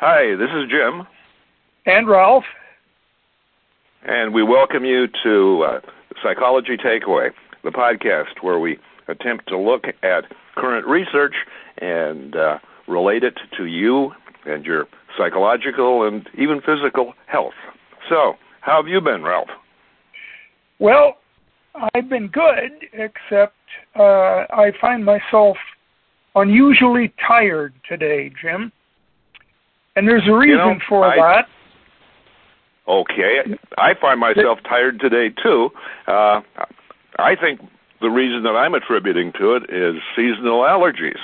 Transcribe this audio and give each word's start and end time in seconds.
Hi, 0.00 0.36
this 0.36 0.50
is 0.50 0.70
Jim. 0.70 1.08
And 1.84 2.06
Ralph. 2.06 2.44
And 4.06 4.32
we 4.32 4.44
welcome 4.44 4.84
you 4.84 5.08
to 5.24 5.64
uh, 5.64 5.80
Psychology 6.22 6.76
Takeaway, 6.76 7.30
the 7.64 7.70
podcast 7.70 8.40
where 8.42 8.60
we 8.60 8.78
attempt 9.08 9.48
to 9.48 9.58
look 9.58 9.86
at 10.04 10.22
current 10.54 10.86
research 10.86 11.34
and 11.78 12.36
uh, 12.36 12.58
relate 12.86 13.24
it 13.24 13.40
to 13.56 13.64
you 13.64 14.12
and 14.46 14.64
your 14.64 14.86
psychological 15.16 16.06
and 16.06 16.28
even 16.38 16.60
physical 16.60 17.14
health. 17.26 17.54
So, 18.08 18.34
how 18.60 18.80
have 18.80 18.86
you 18.86 19.00
been, 19.00 19.24
Ralph? 19.24 19.50
Well, 20.78 21.16
I've 21.92 22.08
been 22.08 22.28
good, 22.28 22.86
except 22.92 23.56
uh, 23.96 24.46
I 24.48 24.70
find 24.80 25.04
myself 25.04 25.56
unusually 26.36 27.12
tired 27.26 27.74
today, 27.88 28.30
Jim. 28.40 28.70
And 29.98 30.06
there's 30.06 30.28
a 30.28 30.32
reason 30.32 30.50
you 30.50 30.74
know, 30.74 30.78
for 30.88 31.04
I, 31.04 31.16
that. 31.16 31.48
Okay, 32.86 33.40
I 33.76 33.94
find 34.00 34.20
myself 34.20 34.60
tired 34.62 35.00
today 35.00 35.34
too. 35.42 35.70
Uh, 36.06 36.40
I 37.18 37.34
think 37.34 37.60
the 38.00 38.08
reason 38.08 38.44
that 38.44 38.54
I'm 38.54 38.74
attributing 38.74 39.32
to 39.40 39.56
it 39.56 39.64
is 39.64 40.00
seasonal 40.14 40.60
allergies. 40.60 41.18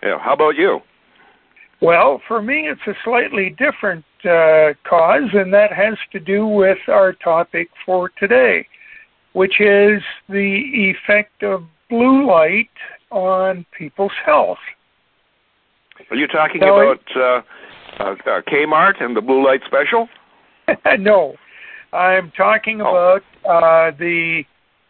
Yeah, 0.00 0.18
how 0.20 0.34
about 0.34 0.54
you? 0.54 0.78
Well, 1.82 2.22
for 2.28 2.40
me, 2.40 2.68
it's 2.68 2.80
a 2.86 2.94
slightly 3.02 3.50
different 3.58 4.04
uh, 4.24 4.74
cause, 4.88 5.28
and 5.32 5.52
that 5.52 5.72
has 5.72 5.94
to 6.12 6.20
do 6.20 6.46
with 6.46 6.78
our 6.86 7.12
topic 7.12 7.68
for 7.84 8.10
today, 8.16 8.64
which 9.32 9.60
is 9.60 10.02
the 10.28 10.94
effect 10.94 11.42
of 11.42 11.64
blue 11.88 12.28
light 12.28 12.70
on 13.10 13.66
people's 13.76 14.12
health. 14.24 14.58
Are 16.10 16.16
you 16.16 16.28
talking 16.28 16.60
No, 16.60 16.80
about 16.80 17.16
uh, 17.16 17.42
uh, 17.98 18.04
uh, 18.26 18.40
Kmart 18.42 19.02
and 19.02 19.16
the 19.16 19.20
blue 19.20 19.44
light 19.44 19.60
special? 19.66 20.08
no, 20.98 21.34
I'm 21.92 22.30
talking 22.36 22.80
Oh. 22.80 22.90
about 22.90 23.22
uh, 23.48 23.96
the 23.98 24.44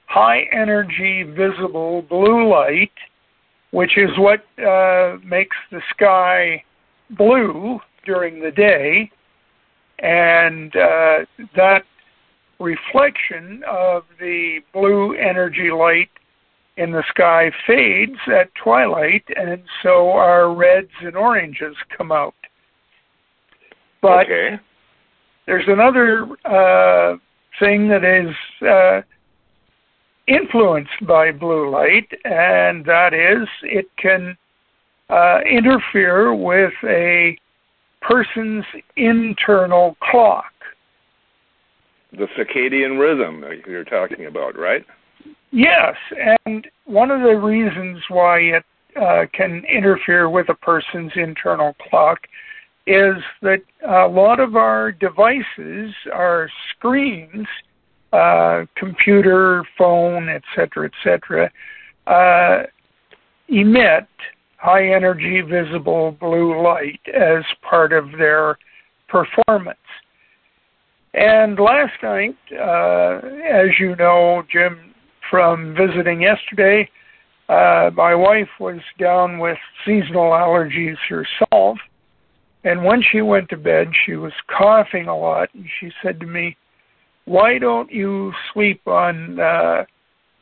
high 0.06 0.43
energy 0.53 1.23
visible 1.23 2.03
blue 2.03 2.48
light, 2.48 2.93
which 3.71 3.97
is 3.97 4.11
what 4.19 4.45
uh, 4.65 5.17
makes 5.25 5.56
the 5.71 5.81
sky 5.91 6.62
blue 7.11 7.81
during 8.05 8.41
the 8.41 8.51
day, 8.51 9.11
and 10.01 10.75
uh, 10.77 11.25
that 11.56 11.84
reflection 12.59 13.62
of 13.67 14.05
the 14.19 14.59
blue 14.73 15.15
energy 15.15 15.71
light 15.71 16.11
in 16.77 16.93
the 16.93 17.03
sky 17.09 17.51
fades 17.67 18.19
at 18.27 18.55
twilight, 18.55 19.25
and 19.37 19.62
so 19.83 20.11
our 20.11 20.55
reds 20.55 20.91
and 21.03 21.17
oranges 21.17 21.77
come 21.97 22.11
out. 22.12 22.34
But 24.03 24.27
okay. 24.27 24.59
there's 25.47 25.69
another 25.69 26.27
uh, 26.45 27.17
thing 27.59 27.89
that 27.89 28.05
is 28.05 28.67
uh, 28.67 29.03
influenced 30.27 31.06
by 31.06 31.33
blue 31.33 31.70
light, 31.70 32.09
and 32.25 32.84
that 32.84 33.12
is 33.12 33.48
it 33.62 33.87
can 33.97 34.37
uh, 35.11 35.41
interfere 35.51 36.34
with 36.34 36.73
a 36.84 37.37
person's 38.01 38.65
internal 38.97 39.97
clock. 40.11 40.53
The 42.12 42.27
circadian 42.37 42.98
rhythm 42.98 43.41
that 43.43 43.67
you're 43.67 43.84
talking 43.84 44.27
about, 44.27 44.59
right? 44.59 44.84
Yes, 45.53 45.95
and 46.47 46.67
one 46.84 47.11
of 47.11 47.21
the 47.21 47.37
reasons 47.37 47.98
why 48.09 48.39
it 48.39 48.65
uh, 49.01 49.27
can 49.33 49.62
interfere 49.73 50.28
with 50.28 50.48
a 50.48 50.55
person's 50.55 51.12
internal 51.15 51.75
clock 51.89 52.19
is 52.91 53.23
that 53.41 53.63
a 53.89 54.09
lot 54.09 54.41
of 54.41 54.57
our 54.57 54.91
devices, 54.91 55.95
our 56.13 56.51
screens, 56.71 57.47
uh, 58.12 58.65
computer, 58.75 59.65
phone, 59.78 60.28
etc., 60.28 60.91
etc., 60.91 61.50
uh, 62.09 62.65
emit 63.49 64.09
high 64.56 64.93
energy 64.93 65.41
visible 65.41 66.17
blue 66.19 66.61
light 66.61 67.00
as 67.15 67.45
part 67.62 67.93
of 67.93 68.11
their 68.19 68.59
performance. 69.09 69.79
And 71.15 71.59
last 71.59 72.03
night, 72.03 72.37
uh, 72.53 73.21
as 73.49 73.69
you 73.79 73.95
know, 73.97 74.43
Jim, 74.50 74.95
from 75.31 75.77
visiting 75.77 76.23
yesterday, 76.23 76.89
uh, 77.49 77.91
my 77.95 78.17
wife 78.17 78.49
was 78.59 78.81
down 78.99 79.39
with 79.39 79.59
seasonal 79.84 80.31
allergies 80.31 80.97
herself. 81.09 81.79
And 82.65 82.84
when 82.84 83.03
she 83.03 83.22
went 83.22 83.48
to 83.50 83.56
bed, 83.56 83.88
she 84.04 84.16
was 84.16 84.32
coughing 84.56 85.09
a 85.09 85.16
lot. 85.16 85.48
And 85.54 85.66
she 85.78 85.91
said 86.03 86.21
to 86.21 86.26
me, 86.26 86.56
Why 87.25 87.59
don't 87.59 87.91
you 87.91 88.32
sleep 88.53 88.87
on 88.87 89.41
uh, 89.41 89.84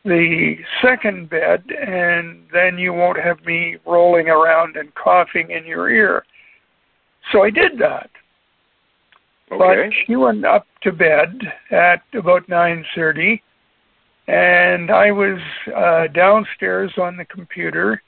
the 0.05 0.57
second 0.83 1.31
bed 1.31 1.65
and 1.71 2.45
then 2.53 2.79
you 2.79 2.93
won't 2.93 3.21
have 3.21 3.45
me 3.45 3.77
rolling 3.87 4.29
around 4.29 4.77
and 4.77 4.95
coughing 4.95 5.51
in 5.51 5.65
your 5.65 5.91
ear? 5.91 6.25
So 7.31 7.43
I 7.43 7.51
did 7.51 7.79
that. 7.79 8.11
Okay. 9.51 9.59
But 9.59 9.95
she 10.07 10.17
went 10.17 10.45
up 10.45 10.67
to 10.83 10.93
bed 10.93 11.41
at 11.71 12.03
about 12.15 12.47
9:30, 12.49 13.41
and 14.27 14.91
I 14.91 15.11
was 15.11 15.39
uh, 15.75 16.09
downstairs 16.09 16.93
on 16.99 17.17
the 17.17 17.25
computer, 17.25 18.03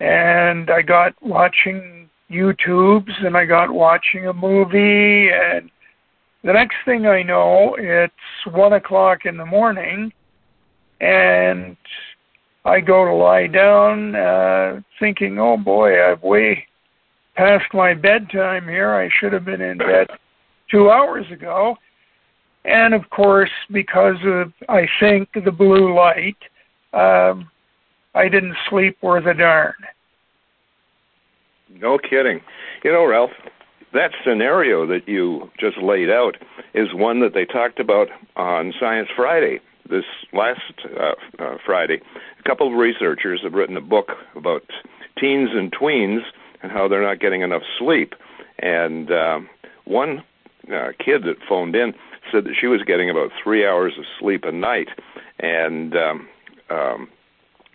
and 0.00 0.70
I 0.70 0.80
got 0.80 1.12
watching 1.22 2.08
YouTubes, 2.34 3.24
and 3.24 3.36
I 3.36 3.44
got 3.44 3.70
watching 3.70 4.26
a 4.26 4.32
movie, 4.32 5.30
and 5.30 5.70
the 6.42 6.52
next 6.52 6.76
thing 6.84 7.06
I 7.06 7.22
know, 7.22 7.76
it's 7.78 8.12
one 8.50 8.72
o'clock 8.72 9.24
in 9.24 9.36
the 9.36 9.46
morning, 9.46 10.12
and 11.00 11.76
I 12.64 12.80
go 12.80 13.04
to 13.04 13.14
lie 13.14 13.46
down, 13.46 14.14
uh, 14.16 14.80
thinking, 14.98 15.38
"Oh 15.38 15.56
boy, 15.56 16.02
I've 16.02 16.22
way 16.22 16.66
past 17.36 17.72
my 17.72 17.94
bedtime 17.94 18.66
here. 18.68 18.94
I 18.94 19.08
should 19.08 19.32
have 19.32 19.44
been 19.44 19.60
in 19.60 19.78
bed." 19.78 20.08
two 20.70 20.90
hours 20.90 21.26
ago. 21.30 21.76
And 22.64 22.94
of 22.94 23.08
course, 23.10 23.50
because 23.70 24.16
of, 24.24 24.52
I 24.68 24.88
think, 25.00 25.28
the 25.44 25.52
blue 25.52 25.94
light, 25.94 26.36
um, 26.92 27.50
I 28.14 28.28
didn't 28.28 28.56
sleep 28.70 28.96
worth 29.02 29.26
a 29.26 29.34
darn. 29.34 29.74
No 31.80 31.98
kidding. 31.98 32.40
You 32.82 32.92
know, 32.92 33.04
Ralph, 33.04 33.32
that 33.92 34.12
scenario 34.24 34.86
that 34.86 35.08
you 35.08 35.50
just 35.58 35.76
laid 35.78 36.10
out 36.10 36.36
is 36.72 36.94
one 36.94 37.20
that 37.20 37.34
they 37.34 37.44
talked 37.44 37.80
about 37.80 38.08
on 38.36 38.72
Science 38.78 39.08
Friday 39.14 39.60
this 39.88 40.04
last 40.32 40.60
uh, 40.98 41.14
uh, 41.42 41.56
Friday. 41.64 42.00
A 42.38 42.42
couple 42.48 42.66
of 42.66 42.74
researchers 42.74 43.40
have 43.42 43.52
written 43.52 43.76
a 43.76 43.82
book 43.82 44.12
about 44.34 44.62
teens 45.18 45.50
and 45.52 45.72
tweens 45.72 46.20
and 46.62 46.72
how 46.72 46.88
they're 46.88 47.02
not 47.02 47.20
getting 47.20 47.42
enough 47.42 47.62
sleep. 47.78 48.14
And 48.58 49.10
um, 49.10 49.48
one 49.84 50.24
uh, 50.72 50.92
kid 50.98 51.24
that 51.24 51.36
phoned 51.48 51.74
in 51.76 51.92
said 52.32 52.44
that 52.44 52.54
she 52.58 52.66
was 52.66 52.82
getting 52.82 53.10
about 53.10 53.30
three 53.42 53.66
hours 53.66 53.92
of 53.98 54.04
sleep 54.18 54.44
a 54.44 54.52
night, 54.52 54.88
and 55.38 55.94
um, 55.94 56.28
um, 56.70 57.08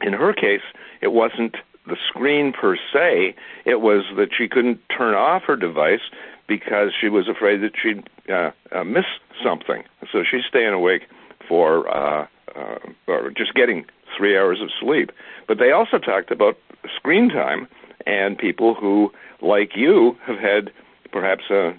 in 0.02 0.14
her 0.14 0.34
case, 0.34 0.62
it 1.02 1.10
wasn't 1.10 1.56
the 1.90 1.98
screen 2.08 2.54
per 2.54 2.76
se. 2.94 3.36
It 3.66 3.82
was 3.82 4.04
that 4.16 4.30
she 4.38 4.48
couldn't 4.48 4.80
turn 4.96 5.16
off 5.16 5.44
her 5.44 5.56
device 5.56 6.02
because 6.48 6.92
she 7.00 7.10
was 7.10 7.28
afraid 7.28 7.62
that 7.62 7.74
she'd 7.82 8.04
uh, 8.32 8.52
uh, 8.72 8.84
miss 8.84 9.06
something. 9.44 9.84
So 10.12 10.24
she's 10.30 10.46
staying 10.48 10.74
awake 10.74 11.04
for 11.48 11.88
uh, 11.90 12.28
uh, 12.56 12.78
or 13.08 13.32
just 13.32 13.54
getting 13.54 13.86
three 14.18 14.38
hours 14.38 14.60
of 14.62 14.70
sleep. 14.80 15.12
But 15.48 15.60
they 15.60 15.72
also 15.72 15.98
talked 15.98 16.32
about 16.32 16.58
screen 16.96 17.30
time 17.30 17.68
and 18.06 18.38
people 18.38 18.74
who, 18.74 19.12
like 19.42 19.76
you, 19.76 20.18
have 20.26 20.40
had 20.40 20.72
perhaps 21.12 21.44
a, 21.50 21.70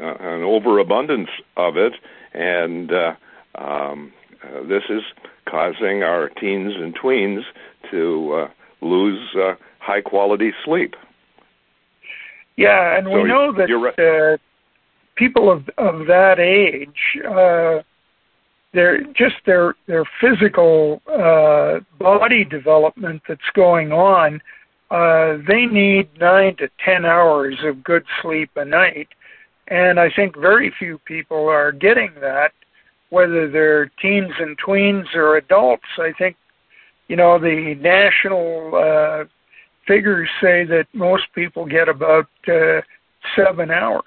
uh, 0.00 0.14
an 0.20 0.42
overabundance 0.42 1.30
of 1.56 1.76
it, 1.76 1.94
and 2.32 2.92
uh, 2.92 3.14
um, 3.54 4.12
uh, 4.42 4.62
this 4.66 4.84
is 4.88 5.02
causing 5.46 6.02
our 6.02 6.28
teens 6.28 6.74
and 6.76 6.94
tweens 6.96 7.42
to 7.90 8.32
uh, 8.32 8.48
lose 8.80 9.34
uh, 9.36 9.54
high 9.88 10.04
quality 10.12 10.50
sleep. 10.64 10.92
Yeah, 12.64 12.96
and 12.96 13.04
we 13.06 13.20
So 13.20 13.26
know 13.32 13.46
that 13.58 13.68
right. 13.86 13.98
uh, 13.98 14.36
people 15.22 15.46
of 15.54 15.60
of 15.78 16.06
that 16.14 16.38
age, 16.38 17.02
uh, 17.38 17.76
their 18.76 18.92
just 19.22 19.38
their 19.46 19.66
their 19.86 20.04
physical 20.20 21.00
uh, 21.06 21.80
body 21.98 22.42
development 22.58 23.20
that's 23.28 23.50
going 23.54 23.90
on, 23.92 24.40
uh, 24.90 25.28
they 25.50 25.64
need 25.82 26.06
nine 26.18 26.54
to 26.56 26.68
ten 26.84 27.04
hours 27.04 27.56
of 27.68 27.84
good 27.90 28.04
sleep 28.20 28.50
a 28.56 28.64
night, 28.64 29.08
and 29.68 29.94
I 29.98 30.08
think 30.16 30.30
very 30.36 30.68
few 30.78 30.94
people 31.14 31.42
are 31.58 31.72
getting 31.86 32.12
that, 32.20 32.52
whether 33.10 33.42
they're 33.54 33.86
teens 34.02 34.34
and 34.44 34.52
tweens 34.66 35.08
or 35.14 35.36
adults. 35.36 35.90
I 35.98 36.12
think, 36.20 36.36
you 37.10 37.16
know, 37.16 37.38
the 37.38 37.74
national 37.80 38.48
uh, 38.74 39.24
figures 39.88 40.28
say 40.40 40.64
that 40.64 40.86
most 40.92 41.24
people 41.34 41.64
get 41.64 41.88
about 41.88 42.28
uh, 42.46 42.82
seven 43.34 43.70
hours. 43.70 44.04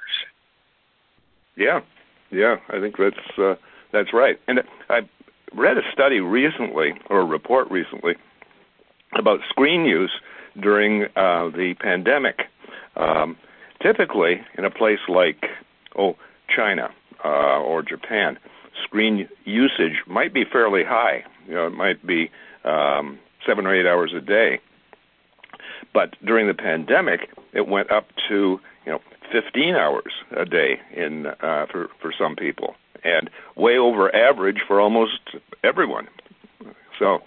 Yeah, 1.58 1.82
yeah, 2.32 2.58
I 2.70 2.80
think 2.80 2.96
that's 2.98 3.38
uh, 3.38 3.56
that's 3.92 4.14
right. 4.14 4.40
And 4.48 4.62
I 4.90 5.02
read 5.54 5.78
a 5.78 5.82
study 5.92 6.22
recently, 6.22 6.94
or 7.10 7.20
a 7.20 7.26
report 7.26 7.70
recently, 7.70 8.16
about 9.18 9.40
screen 9.50 9.84
use 9.84 10.12
during 10.60 11.06
uh, 11.16 11.50
the 11.50 11.76
pandemic. 11.80 12.44
Um, 12.96 13.36
typically, 13.82 14.42
in 14.58 14.64
a 14.64 14.72
place 14.72 15.00
like 15.10 15.46
oh 15.98 16.16
China 16.56 16.90
uh, 17.26 17.60
or 17.60 17.82
Japan, 17.82 18.38
screen 18.84 19.28
usage 19.44 20.04
might 20.08 20.34
be 20.34 20.46
fairly 20.46 20.84
high. 20.84 21.24
You 21.48 21.56
know, 21.56 21.68
it 21.68 21.74
might 21.74 22.06
be 22.06 22.30
um, 22.64 23.20
seven 23.46 23.66
or 23.66 23.76
eight 23.76 23.88
hours 23.88 24.14
a 24.16 24.22
day. 24.22 24.60
But 25.94 26.16
during 26.26 26.48
the 26.48 26.54
pandemic, 26.54 27.30
it 27.54 27.68
went 27.68 27.92
up 27.92 28.08
to 28.30 28.60
you 28.86 28.92
know 28.92 29.00
15 29.32 29.76
hours 29.76 30.14
a 30.36 30.46
day 30.46 30.80
in 30.96 31.28
uh, 31.28 31.66
for 31.72 31.90
for 32.02 32.14
some 32.18 32.36
people, 32.36 32.76
and 33.04 33.30
way 33.56 33.78
over 33.78 34.14
average 34.16 34.62
for 34.68 34.80
almost 34.80 35.20
everyone. 35.64 36.08
So, 37.00 37.20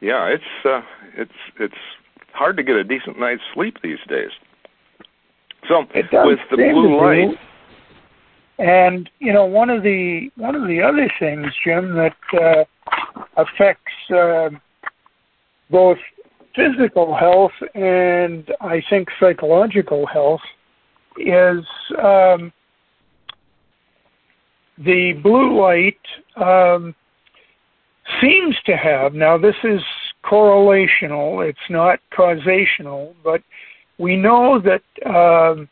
yeah, 0.00 0.26
it's 0.26 0.66
uh, 0.66 0.82
it's 1.16 1.30
it's 1.58 1.74
hard 2.32 2.56
to 2.56 2.62
get 2.62 2.76
a 2.76 2.84
decent 2.84 3.18
night's 3.18 3.42
sleep 3.54 3.78
these 3.82 3.98
days. 4.08 4.30
So 5.68 5.80
with 5.92 6.38
the 6.50 6.56
blue 6.56 7.00
light. 7.00 7.38
And 8.58 9.10
you 9.18 9.32
know, 9.32 9.44
one 9.44 9.68
of 9.68 9.82
the 9.82 10.30
one 10.36 10.54
of 10.54 10.66
the 10.66 10.80
other 10.80 11.10
things, 11.18 11.46
Jim, 11.62 11.94
that 11.94 12.16
uh, 12.32 12.64
affects 13.36 13.92
uh, 14.14 14.50
both 15.70 15.98
physical 16.56 17.14
health 17.14 17.52
and 17.74 18.50
I 18.60 18.82
think 18.88 19.08
psychological 19.20 20.06
health 20.06 20.40
is 21.18 21.64
um, 22.02 22.52
the 24.78 25.12
blue 25.22 25.60
light 25.60 26.00
um, 26.36 26.94
seems 28.20 28.56
to 28.64 28.76
have, 28.76 29.14
now 29.14 29.38
this 29.38 29.54
is 29.64 29.80
correlational, 30.24 31.48
it's 31.48 31.58
not 31.70 32.00
causational, 32.16 33.14
but 33.22 33.42
we 33.98 34.16
know 34.16 34.60
that 34.60 34.82
um, 35.08 35.68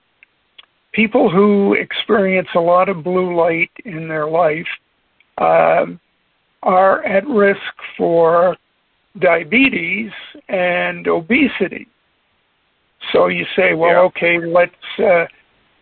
people 0.93 1.31
who 1.31 1.75
experience 1.75 2.49
a 2.55 2.61
lot 2.61 2.89
of 2.89 3.05
blue 3.05 3.37
light 3.37 3.71
in 3.85 4.09
their 4.09 4.29
life 4.29 4.67
um, 5.39 6.01
are 6.63 7.05
at 7.05 7.27
risk 7.27 7.61
for 7.97 8.57
diabetes 9.21 10.11
and 10.49 11.07
obesity. 11.07 11.87
So 13.13 13.29
you 13.29 13.45
say, 13.57 13.75
well, 13.75 13.91
yeah. 13.93 14.01
okay, 14.01 14.39
let's 14.47 14.99
uh, 14.99 15.27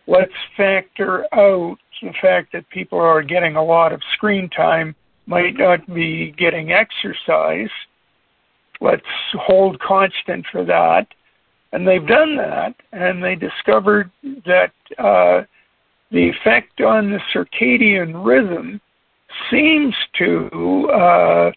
let's 0.07 0.33
factor 0.57 1.25
out 1.33 1.77
the 2.01 2.13
fact 2.21 2.51
that 2.53 2.69
people 2.69 2.99
are 2.99 3.23
getting 3.23 3.55
a 3.55 3.63
lot 3.63 3.93
of 3.93 4.01
screen 4.13 4.49
time, 4.49 4.95
might 5.25 5.57
not 5.57 5.85
be 5.93 6.33
getting 6.37 6.71
exercise. 6.71 7.69
Let's 8.81 9.01
hold 9.33 9.79
constant 9.79 10.45
for 10.51 10.65
that. 10.65 11.07
And 11.71 11.87
they've 11.87 12.05
done 12.05 12.35
that, 12.37 12.75
and 12.91 13.23
they 13.23 13.35
discovered 13.35 14.11
that 14.45 14.73
uh, 14.99 15.43
the 16.11 16.29
effect 16.29 16.81
on 16.81 17.09
the 17.09 17.19
circadian 17.33 18.23
rhythm 18.25 18.79
seems 19.49 19.95
to 20.19 20.89
uh, 20.91 21.51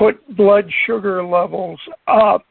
put 0.00 0.34
blood 0.34 0.64
sugar 0.86 1.22
levels 1.22 1.78
up 2.08 2.42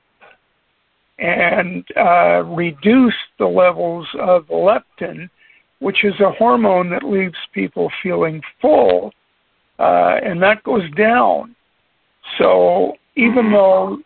and 1.18 1.84
uh, 1.98 2.44
reduce 2.44 3.16
the 3.40 3.46
levels 3.46 4.08
of 4.22 4.46
leptin, 4.46 5.28
which 5.80 6.04
is 6.04 6.14
a 6.20 6.32
hormone 6.34 6.92
that 6.92 7.04
leaves 7.04 7.36
people 7.54 7.92
feeling 8.04 8.40
full, 8.62 9.12
uh, 9.80 10.18
and 10.24 10.42
that 10.42 10.64
goes 10.64 10.90
down. 10.92 11.56
So 12.38 12.94
even 13.16 13.46
mm-hmm. 13.46 13.54
though 13.54 13.98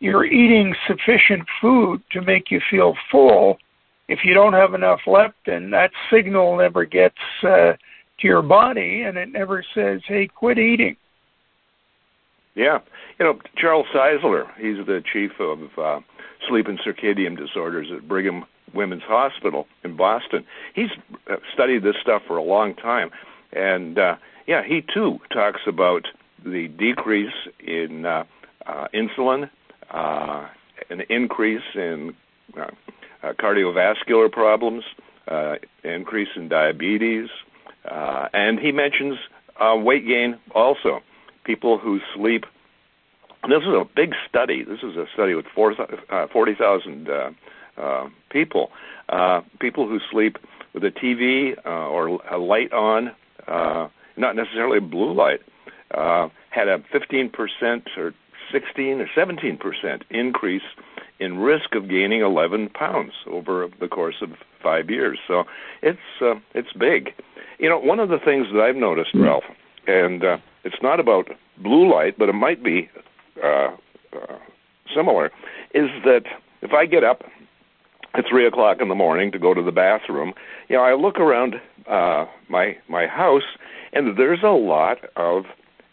you're 0.00 0.26
eating 0.26 0.74
sufficient 0.88 1.46
food 1.60 2.02
to 2.10 2.20
make 2.22 2.50
you 2.50 2.60
feel 2.68 2.94
full, 3.12 3.58
if 4.08 4.20
you 4.24 4.34
don't 4.34 4.54
have 4.54 4.74
enough 4.74 5.00
leptin, 5.06 5.70
that 5.70 5.92
signal 6.12 6.56
never 6.56 6.84
gets 6.84 7.14
uh, 7.44 7.74
to 8.18 8.24
your 8.24 8.42
body, 8.42 9.02
and 9.02 9.16
it 9.16 9.30
never 9.30 9.64
says, 9.74 10.00
"Hey, 10.08 10.26
quit 10.26 10.58
eating." 10.58 10.96
Yeah, 12.58 12.80
you 13.20 13.24
know 13.24 13.38
Charles 13.56 13.86
Czeisler, 13.94 14.48
he's 14.58 14.84
the 14.84 15.00
chief 15.12 15.30
of 15.38 15.60
uh, 15.78 16.00
sleep 16.48 16.66
and 16.66 16.76
circadian 16.80 17.36
disorders 17.38 17.86
at 17.96 18.08
Brigham 18.08 18.44
Women's 18.74 19.04
Hospital 19.04 19.68
in 19.84 19.96
Boston. 19.96 20.44
He's 20.74 20.90
uh, 21.30 21.36
studied 21.54 21.84
this 21.84 21.94
stuff 22.02 22.22
for 22.26 22.36
a 22.36 22.42
long 22.42 22.74
time, 22.74 23.10
and 23.52 23.96
uh, 23.96 24.16
yeah, 24.48 24.64
he 24.64 24.82
too 24.82 25.20
talks 25.32 25.60
about 25.68 26.08
the 26.44 26.66
decrease 26.66 27.32
in 27.60 28.04
uh, 28.04 28.24
uh, 28.66 28.88
insulin, 28.92 29.48
uh, 29.92 30.48
an 30.90 31.02
increase 31.08 31.62
in 31.76 32.12
uh, 32.56 32.70
uh, 33.22 33.34
cardiovascular 33.34 34.32
problems, 34.32 34.82
uh, 35.28 35.54
increase 35.84 36.28
in 36.34 36.48
diabetes, 36.48 37.28
uh, 37.88 38.26
and 38.32 38.58
he 38.58 38.72
mentions 38.72 39.16
uh, 39.60 39.76
weight 39.76 40.08
gain 40.08 40.40
also. 40.56 41.02
People 41.48 41.78
who 41.78 41.98
sleep 42.14 42.44
this 43.48 43.62
is 43.62 43.68
a 43.68 43.86
big 43.96 44.14
study. 44.28 44.62
This 44.64 44.80
is 44.82 44.96
a 44.96 45.06
study 45.14 45.34
with 45.34 45.46
uh, 46.10 46.26
40,000 46.30 47.08
uh, 47.08 47.30
uh, 47.78 48.08
people. 48.28 48.70
Uh, 49.08 49.40
people 49.58 49.88
who 49.88 49.98
sleep 50.10 50.36
with 50.74 50.84
a 50.84 50.90
TV 50.90 51.56
uh, 51.64 51.88
or 51.88 52.20
a 52.30 52.36
light 52.36 52.70
on, 52.74 53.12
uh, 53.46 53.88
not 54.18 54.36
necessarily 54.36 54.80
blue 54.80 55.14
light, 55.14 55.40
uh, 55.92 56.28
had 56.50 56.68
a 56.68 56.80
15% 56.92 57.32
or 57.96 58.12
16 58.52 59.00
or 59.00 59.06
17% 59.16 60.02
increase 60.10 60.62
in 61.18 61.38
risk 61.38 61.74
of 61.74 61.88
gaining 61.88 62.20
11 62.20 62.68
pounds 62.70 63.12
over 63.26 63.70
the 63.80 63.88
course 63.88 64.16
of 64.20 64.30
five 64.62 64.90
years. 64.90 65.18
So 65.26 65.44
it's 65.80 65.98
uh, 66.20 66.34
it's 66.54 66.72
big. 66.74 67.14
You 67.58 67.70
know, 67.70 67.78
one 67.78 67.98
of 67.98 68.10
the 68.10 68.18
things 68.18 68.48
that 68.52 68.60
I've 68.60 68.76
noticed, 68.76 69.14
Ralph, 69.14 69.44
and 69.86 70.22
uh, 70.22 70.38
it's 70.64 70.82
not 70.82 71.00
about 71.00 71.28
blue 71.58 71.90
light, 71.90 72.18
but 72.18 72.28
it 72.28 72.34
might 72.34 72.62
be 72.62 72.88
uh, 73.42 73.70
uh, 74.12 74.38
similar, 74.94 75.26
is 75.74 75.88
that 76.04 76.24
if 76.62 76.72
I 76.72 76.86
get 76.86 77.04
up 77.04 77.24
at 78.14 78.24
three 78.28 78.46
o'clock 78.46 78.80
in 78.80 78.88
the 78.88 78.94
morning 78.94 79.30
to 79.32 79.38
go 79.38 79.54
to 79.54 79.62
the 79.62 79.72
bathroom, 79.72 80.32
you 80.68 80.76
know, 80.76 80.82
I 80.82 80.94
look 80.94 81.18
around 81.18 81.56
uh, 81.86 82.26
my 82.48 82.76
my 82.88 83.06
house, 83.06 83.56
and 83.92 84.16
there's 84.16 84.42
a 84.42 84.48
lot 84.48 84.98
of 85.16 85.44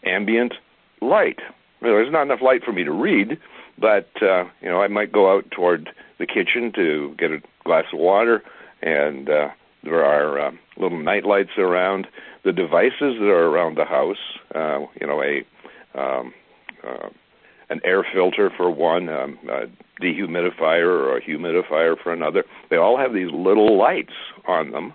ambient 0.04 0.54
light. 1.00 1.40
You 1.80 1.88
know, 1.88 1.94
There's 1.94 2.12
not 2.12 2.22
enough 2.22 2.42
light 2.42 2.64
for 2.64 2.72
me 2.72 2.84
to 2.84 2.92
read, 2.92 3.38
but 3.78 4.10
uh, 4.22 4.44
you 4.60 4.68
know, 4.68 4.82
I 4.82 4.88
might 4.88 5.12
go 5.12 5.30
out 5.34 5.50
toward 5.50 5.90
the 6.18 6.26
kitchen 6.26 6.72
to 6.74 7.14
get 7.18 7.30
a 7.30 7.40
glass 7.64 7.84
of 7.92 7.98
water, 7.98 8.42
and 8.82 9.28
uh, 9.28 9.48
there 9.86 10.04
are 10.04 10.48
uh, 10.48 10.50
little 10.76 11.02
night 11.02 11.24
lights 11.24 11.56
around. 11.58 12.06
The 12.44 12.52
devices 12.52 13.18
that 13.18 13.28
are 13.28 13.46
around 13.46 13.76
the 13.76 13.84
house, 13.84 14.16
uh, 14.54 14.80
you 15.00 15.06
know, 15.06 15.22
a 15.22 15.44
um, 15.98 16.34
uh, 16.86 17.08
an 17.70 17.80
air 17.84 18.06
filter 18.12 18.50
for 18.56 18.70
one, 18.70 19.08
um, 19.08 19.38
a 19.48 19.66
dehumidifier 20.00 20.86
or 20.86 21.16
a 21.16 21.20
humidifier 21.20 21.96
for 22.00 22.12
another. 22.12 22.44
They 22.70 22.76
all 22.76 22.96
have 22.96 23.12
these 23.12 23.30
little 23.32 23.76
lights 23.76 24.12
on 24.46 24.70
them. 24.70 24.92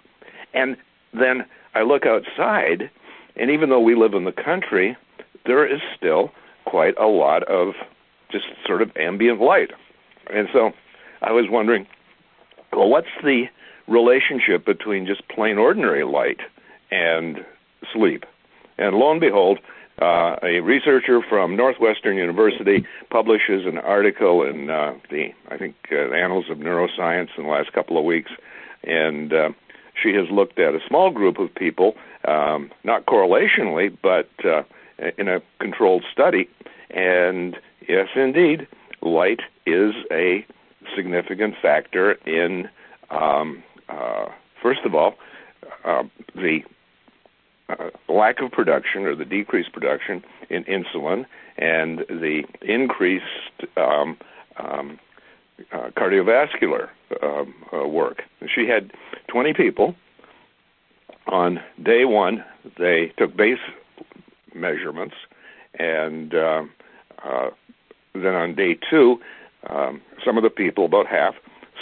And 0.53 0.77
then 1.13 1.45
I 1.73 1.81
look 1.81 2.05
outside, 2.05 2.89
and 3.35 3.49
even 3.49 3.69
though 3.69 3.81
we 3.81 3.95
live 3.95 4.13
in 4.13 4.23
the 4.23 4.31
country, 4.31 4.95
there 5.45 5.65
is 5.65 5.81
still 5.97 6.31
quite 6.65 6.97
a 6.97 7.07
lot 7.07 7.43
of 7.43 7.73
just 8.31 8.45
sort 8.65 8.81
of 8.81 8.91
ambient 8.95 9.41
light. 9.41 9.71
And 10.33 10.47
so 10.53 10.71
I 11.21 11.31
was 11.31 11.45
wondering, 11.49 11.87
well, 12.71 12.87
what's 12.87 13.07
the 13.21 13.45
relationship 13.91 14.65
between 14.65 15.05
just 15.05 15.27
plain 15.27 15.57
ordinary 15.57 16.03
light 16.03 16.39
and 16.89 17.45
sleep? 17.93 18.25
And 18.77 18.95
lo 18.95 19.11
and 19.11 19.19
behold, 19.19 19.59
uh, 20.01 20.37
a 20.41 20.61
researcher 20.61 21.21
from 21.21 21.55
Northwestern 21.55 22.17
University 22.17 22.85
publishes 23.11 23.67
an 23.67 23.77
article 23.77 24.43
in 24.43 24.69
uh, 24.69 24.95
the, 25.11 25.33
I 25.49 25.57
think, 25.57 25.75
uh, 25.91 26.11
Annals 26.11 26.45
of 26.49 26.57
Neuroscience 26.57 27.29
in 27.37 27.43
the 27.43 27.49
last 27.49 27.71
couple 27.73 27.97
of 27.97 28.03
weeks, 28.03 28.31
and 28.83 29.31
uh, 29.31 29.49
she 30.01 30.13
has 30.13 30.29
looked 30.31 30.57
at 30.57 30.73
a 30.73 30.79
small 30.87 31.11
group 31.11 31.37
of 31.37 31.53
people, 31.53 31.95
um, 32.25 32.71
not 32.83 33.05
correlationally, 33.05 33.95
but 34.01 34.29
uh, 34.43 34.63
in 35.17 35.27
a 35.27 35.41
controlled 35.59 36.03
study, 36.11 36.49
and 36.89 37.57
yes, 37.87 38.07
indeed, 38.15 38.67
light 39.01 39.41
is 39.65 39.93
a 40.11 40.45
significant 40.95 41.55
factor 41.61 42.13
in, 42.25 42.69
um, 43.11 43.63
uh, 43.91 44.25
first 44.61 44.81
of 44.85 44.95
all, 44.95 45.15
uh, 45.85 46.03
the 46.35 46.61
uh, 47.69 47.89
lack 48.09 48.41
of 48.41 48.51
production 48.51 49.05
or 49.05 49.15
the 49.15 49.25
decreased 49.25 49.71
production 49.71 50.23
in 50.49 50.63
insulin 50.65 51.25
and 51.57 51.99
the 52.09 52.43
increased 52.61 53.25
um, 53.77 54.17
um, 54.57 54.99
uh, 55.71 55.89
cardiovascular 55.97 56.89
um, 57.21 57.53
uh, 57.73 57.87
work. 57.87 58.23
She 58.53 58.67
had 58.67 58.91
20 59.27 59.53
people. 59.53 59.95
On 61.27 61.61
day 61.81 62.03
one, 62.03 62.43
they 62.77 63.13
took 63.17 63.37
base 63.37 63.59
measurements, 64.55 65.15
and 65.75 66.33
uh, 66.33 66.63
uh, 67.23 67.49
then 68.13 68.33
on 68.33 68.55
day 68.55 68.77
two, 68.89 69.19
um, 69.69 70.01
some 70.25 70.35
of 70.35 70.43
the 70.43 70.49
people, 70.49 70.85
about 70.85 71.05
half, 71.05 71.35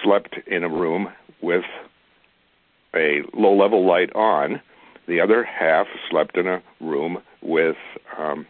slept 0.04 0.36
in 0.46 0.64
a 0.64 0.70
room 0.70 1.10
with 1.42 1.64
a 2.96 3.22
low 3.34 3.56
level 3.56 3.86
light 3.86 4.14
on. 4.16 4.62
The 5.08 5.20
other 5.22 5.44
half 5.44 5.88
slept 6.10 6.38
in 6.38 6.48
a 6.48 6.62
room 6.80 7.20
with 7.42 7.78
um, 8.18 8.46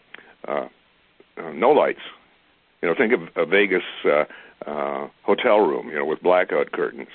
uh, 0.47 0.67
uh, 1.37 1.51
no 1.53 1.71
lights. 1.71 2.01
You 2.81 2.89
know, 2.89 2.95
think 2.95 3.13
of 3.13 3.21
a 3.35 3.45
Vegas 3.45 3.83
uh, 4.05 4.25
uh, 4.65 5.07
hotel 5.23 5.59
room, 5.59 5.89
you 5.89 5.95
know, 5.95 6.05
with 6.05 6.21
blackout 6.21 6.71
curtains. 6.71 7.09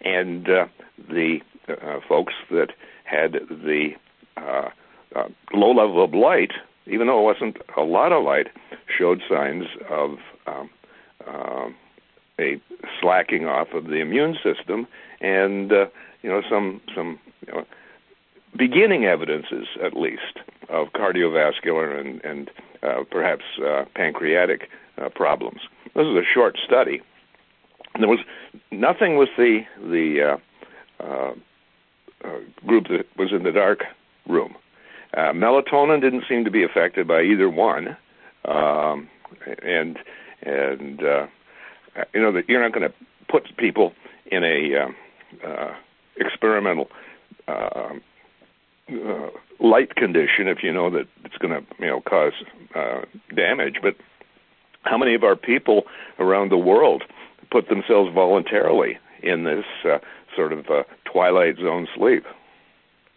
And 0.00 0.48
uh, 0.48 0.66
the 1.08 1.40
uh, 1.68 2.00
folks 2.08 2.34
that 2.50 2.72
had 3.04 3.32
the 3.50 3.90
uh, 4.36 4.68
uh, 5.16 5.28
low 5.52 5.72
level 5.72 6.04
of 6.04 6.14
light, 6.14 6.52
even 6.86 7.06
though 7.06 7.20
it 7.20 7.34
wasn't 7.34 7.56
a 7.76 7.82
lot 7.82 8.12
of 8.12 8.24
light, 8.24 8.48
showed 8.86 9.22
signs 9.28 9.64
of 9.90 10.18
um, 10.46 10.70
uh, 11.26 11.68
a 12.40 12.60
slacking 13.00 13.46
off 13.46 13.68
of 13.72 13.86
the 13.86 13.96
immune 13.96 14.36
system, 14.42 14.86
and 15.20 15.72
uh, 15.72 15.86
you 16.22 16.30
know 16.30 16.42
some 16.48 16.80
some 16.94 17.18
you 17.46 17.52
know, 17.52 17.64
beginning 18.56 19.04
evidences, 19.04 19.66
at 19.82 19.96
least, 19.96 20.38
of 20.68 20.88
cardiovascular 20.92 21.98
and 21.98 22.24
and 22.24 22.50
uh, 22.82 23.04
perhaps 23.10 23.44
uh, 23.64 23.84
pancreatic 23.94 24.68
uh, 24.98 25.08
problems. 25.08 25.60
This 25.94 26.06
is 26.06 26.16
a 26.16 26.24
short 26.24 26.58
study. 26.64 27.02
There 27.98 28.08
was 28.08 28.20
nothing 28.70 29.16
with 29.16 29.30
the 29.36 29.64
the 29.82 30.38
uh, 31.00 31.04
uh, 31.04 31.32
uh, 32.24 32.38
group 32.66 32.88
that 32.88 33.06
was 33.16 33.32
in 33.32 33.42
the 33.42 33.52
dark 33.52 33.84
room. 34.26 34.56
Melatonin 35.16 36.00
didn't 36.00 36.24
seem 36.28 36.44
to 36.44 36.50
be 36.50 36.62
affected 36.62 37.08
by 37.08 37.22
either 37.22 37.48
one, 37.48 37.96
um, 38.44 39.08
and 39.62 39.98
and 40.42 41.00
you 41.00 42.20
know 42.20 42.30
that 42.32 42.48
you're 42.48 42.62
not 42.62 42.72
going 42.72 42.88
to 42.88 42.94
put 43.28 43.56
people 43.56 43.94
in 44.26 44.44
a 44.44 44.88
experimental 46.18 46.88
uh, 47.46 47.94
uh, 48.90 49.30
light 49.60 49.94
condition 49.96 50.48
if 50.48 50.62
you 50.62 50.72
know 50.72 50.90
that 50.90 51.06
it's 51.24 51.36
going 51.38 51.52
to 51.52 51.66
you 51.78 51.86
know 51.86 52.00
cause 52.00 52.32
uh, 52.74 53.00
damage. 53.34 53.76
But 53.82 53.96
how 54.82 54.96
many 54.96 55.14
of 55.14 55.24
our 55.24 55.36
people 55.36 55.82
around 56.18 56.50
the 56.50 56.58
world 56.58 57.04
put 57.50 57.68
themselves 57.68 58.12
voluntarily 58.14 58.98
in 59.22 59.44
this 59.44 59.64
uh, 59.84 59.98
sort 60.34 60.52
of 60.52 60.66
uh, 60.70 60.82
twilight 61.10 61.56
zone 61.56 61.88
sleep. 61.96 62.24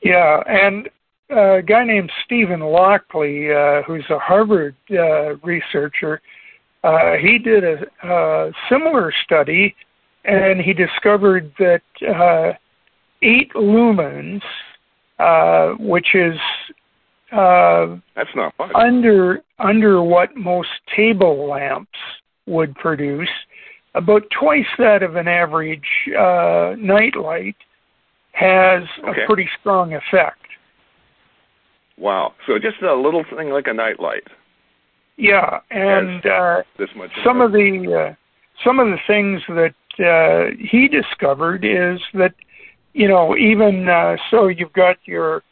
Yeah, 0.04 0.42
and 0.48 0.90
uh, 1.32 1.58
a 1.58 1.62
guy 1.62 1.84
named 1.84 2.12
Stephen 2.26 2.62
Lockley, 2.62 3.54
uh, 3.54 3.84
who's 3.84 4.06
a 4.10 4.18
Harvard 4.18 4.76
uh, 4.92 5.36
researcher, 5.38 6.22
uh, 6.84 7.14
he 7.22 7.38
did 7.38 7.64
a, 7.64 7.86
a 8.04 8.52
similar 8.70 9.14
study, 9.24 9.76
and 10.26 10.60
he 10.60 10.74
discovered 10.74 11.52
that 11.60 11.84
uh, 12.02 12.54
eight 13.22 13.52
lumens, 13.54 14.42
uh, 15.20 15.74
which 15.80 16.16
is 16.16 16.38
uh, 17.32 17.96
that's 18.16 18.30
not 18.36 18.54
much. 18.60 18.72
under 18.76 19.42
under 19.60 20.02
what 20.04 20.36
most 20.36 20.70
table 20.96 21.48
lamps 21.50 21.90
would 22.48 22.76
produce, 22.76 23.30
about 23.96 24.24
twice 24.38 24.66
that 24.78 25.04
of 25.04 25.16
an 25.16 25.28
average 25.28 25.88
uh, 26.18 26.76
nightlight 26.78 27.56
has 28.34 28.84
okay. 29.08 29.24
a 29.24 29.28
pretty 29.28 29.50
strong 29.60 29.94
effect. 29.94 30.40
Wow! 31.98 32.34
So 32.48 32.58
just 32.58 32.82
a 32.82 32.94
little 32.94 33.24
thing 33.36 33.50
like 33.50 33.68
a 33.68 33.74
nightlight. 33.74 34.24
Yeah, 35.18 35.60
and 35.70 36.26
uh, 36.26 36.64
this 36.80 36.90
much 36.96 37.12
some 37.24 37.42
of 37.42 37.52
the 37.52 38.10
uh, 38.10 38.16
some 38.66 38.80
of 38.80 38.88
the 38.88 38.98
things 39.08 39.42
that 39.50 39.76
uh, 40.04 40.56
he 40.60 40.88
discovered 40.88 41.64
is 41.64 42.00
that 42.14 42.34
you 42.94 43.08
know 43.08 43.36
even 43.38 43.88
uh, 43.88 44.16
so 44.30 44.48
you've 44.48 44.74
got 44.74 44.98
your 45.06 45.44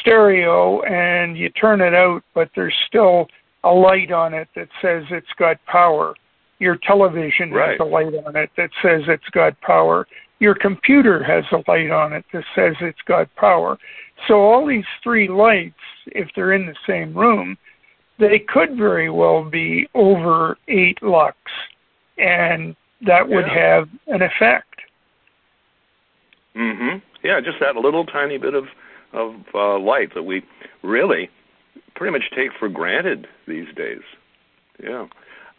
stereo 0.00 0.82
and 0.82 1.36
you 1.36 1.48
turn 1.50 1.80
it 1.80 1.94
out, 1.94 2.22
but 2.34 2.50
there's 2.54 2.74
still 2.86 3.26
a 3.64 3.70
light 3.70 4.12
on 4.12 4.34
it 4.34 4.48
that 4.54 4.68
says 4.82 5.04
it's 5.10 5.26
got 5.38 5.56
power. 5.66 6.14
Your 6.58 6.76
television 6.76 7.50
right. 7.50 7.70
has 7.70 7.80
a 7.80 7.84
light 7.84 8.14
on 8.26 8.36
it 8.36 8.50
that 8.56 8.70
says 8.82 9.02
it's 9.06 9.28
got 9.32 9.60
power. 9.60 10.06
Your 10.40 10.54
computer 10.54 11.22
has 11.22 11.44
a 11.52 11.70
light 11.70 11.90
on 11.90 12.12
it 12.12 12.24
that 12.32 12.44
says 12.54 12.74
it's 12.80 13.02
got 13.06 13.34
power. 13.36 13.78
So 14.26 14.34
all 14.34 14.66
these 14.66 14.84
three 15.02 15.28
lights, 15.28 15.74
if 16.06 16.28
they're 16.34 16.52
in 16.52 16.66
the 16.66 16.76
same 16.86 17.16
room, 17.16 17.56
they 18.18 18.40
could 18.40 18.76
very 18.76 19.10
well 19.10 19.44
be 19.48 19.88
over 19.94 20.58
eight 20.66 21.00
lux, 21.02 21.36
and 22.18 22.74
that 23.06 23.28
would 23.28 23.46
yeah. 23.46 23.76
have 23.76 23.88
an 24.08 24.22
effect. 24.22 24.67
Mm-hmm. 26.58 26.98
Yeah, 27.24 27.40
just 27.40 27.58
that 27.60 27.76
little 27.76 28.04
tiny 28.04 28.38
bit 28.38 28.54
of 28.54 28.64
of 29.12 29.34
uh, 29.54 29.78
light 29.78 30.14
that 30.14 30.22
we 30.22 30.42
really 30.82 31.30
pretty 31.94 32.12
much 32.12 32.24
take 32.36 32.50
for 32.58 32.68
granted 32.68 33.26
these 33.46 33.66
days. 33.74 34.02
Yeah. 34.82 35.06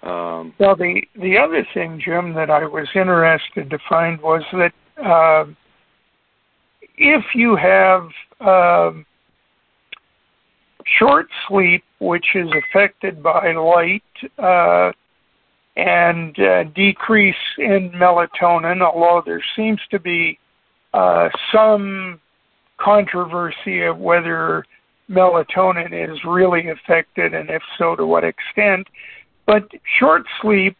Um, 0.03 0.53
well, 0.59 0.75
the 0.75 1.01
the 1.15 1.37
other 1.37 1.65
thing, 1.73 2.01
Jim, 2.03 2.33
that 2.33 2.49
I 2.49 2.65
was 2.65 2.87
interested 2.95 3.69
to 3.69 3.79
find 3.89 4.21
was 4.21 4.43
that 4.53 4.73
uh, 5.03 5.45
if 6.97 7.23
you 7.33 7.55
have 7.55 8.03
um, 8.39 9.05
short 10.97 11.27
sleep, 11.47 11.83
which 11.99 12.27
is 12.35 12.47
affected 12.69 13.21
by 13.21 13.51
light, 13.53 14.03
uh, 14.37 14.91
and 15.75 16.37
uh, 16.39 16.63
decrease 16.75 17.35
in 17.57 17.91
melatonin, 17.95 18.81
although 18.81 19.21
there 19.25 19.43
seems 19.55 19.79
to 19.91 19.99
be 19.99 20.37
uh, 20.93 21.29
some 21.53 22.19
controversy 22.77 23.83
of 23.83 23.97
whether 23.97 24.65
melatonin 25.09 25.91
is 25.91 26.17
really 26.23 26.69
affected 26.69 27.33
and 27.33 27.49
if 27.49 27.61
so 27.77 27.95
to 27.95 28.05
what 28.05 28.23
extent. 28.23 28.87
But 29.45 29.63
short 29.99 30.23
sleep 30.41 30.77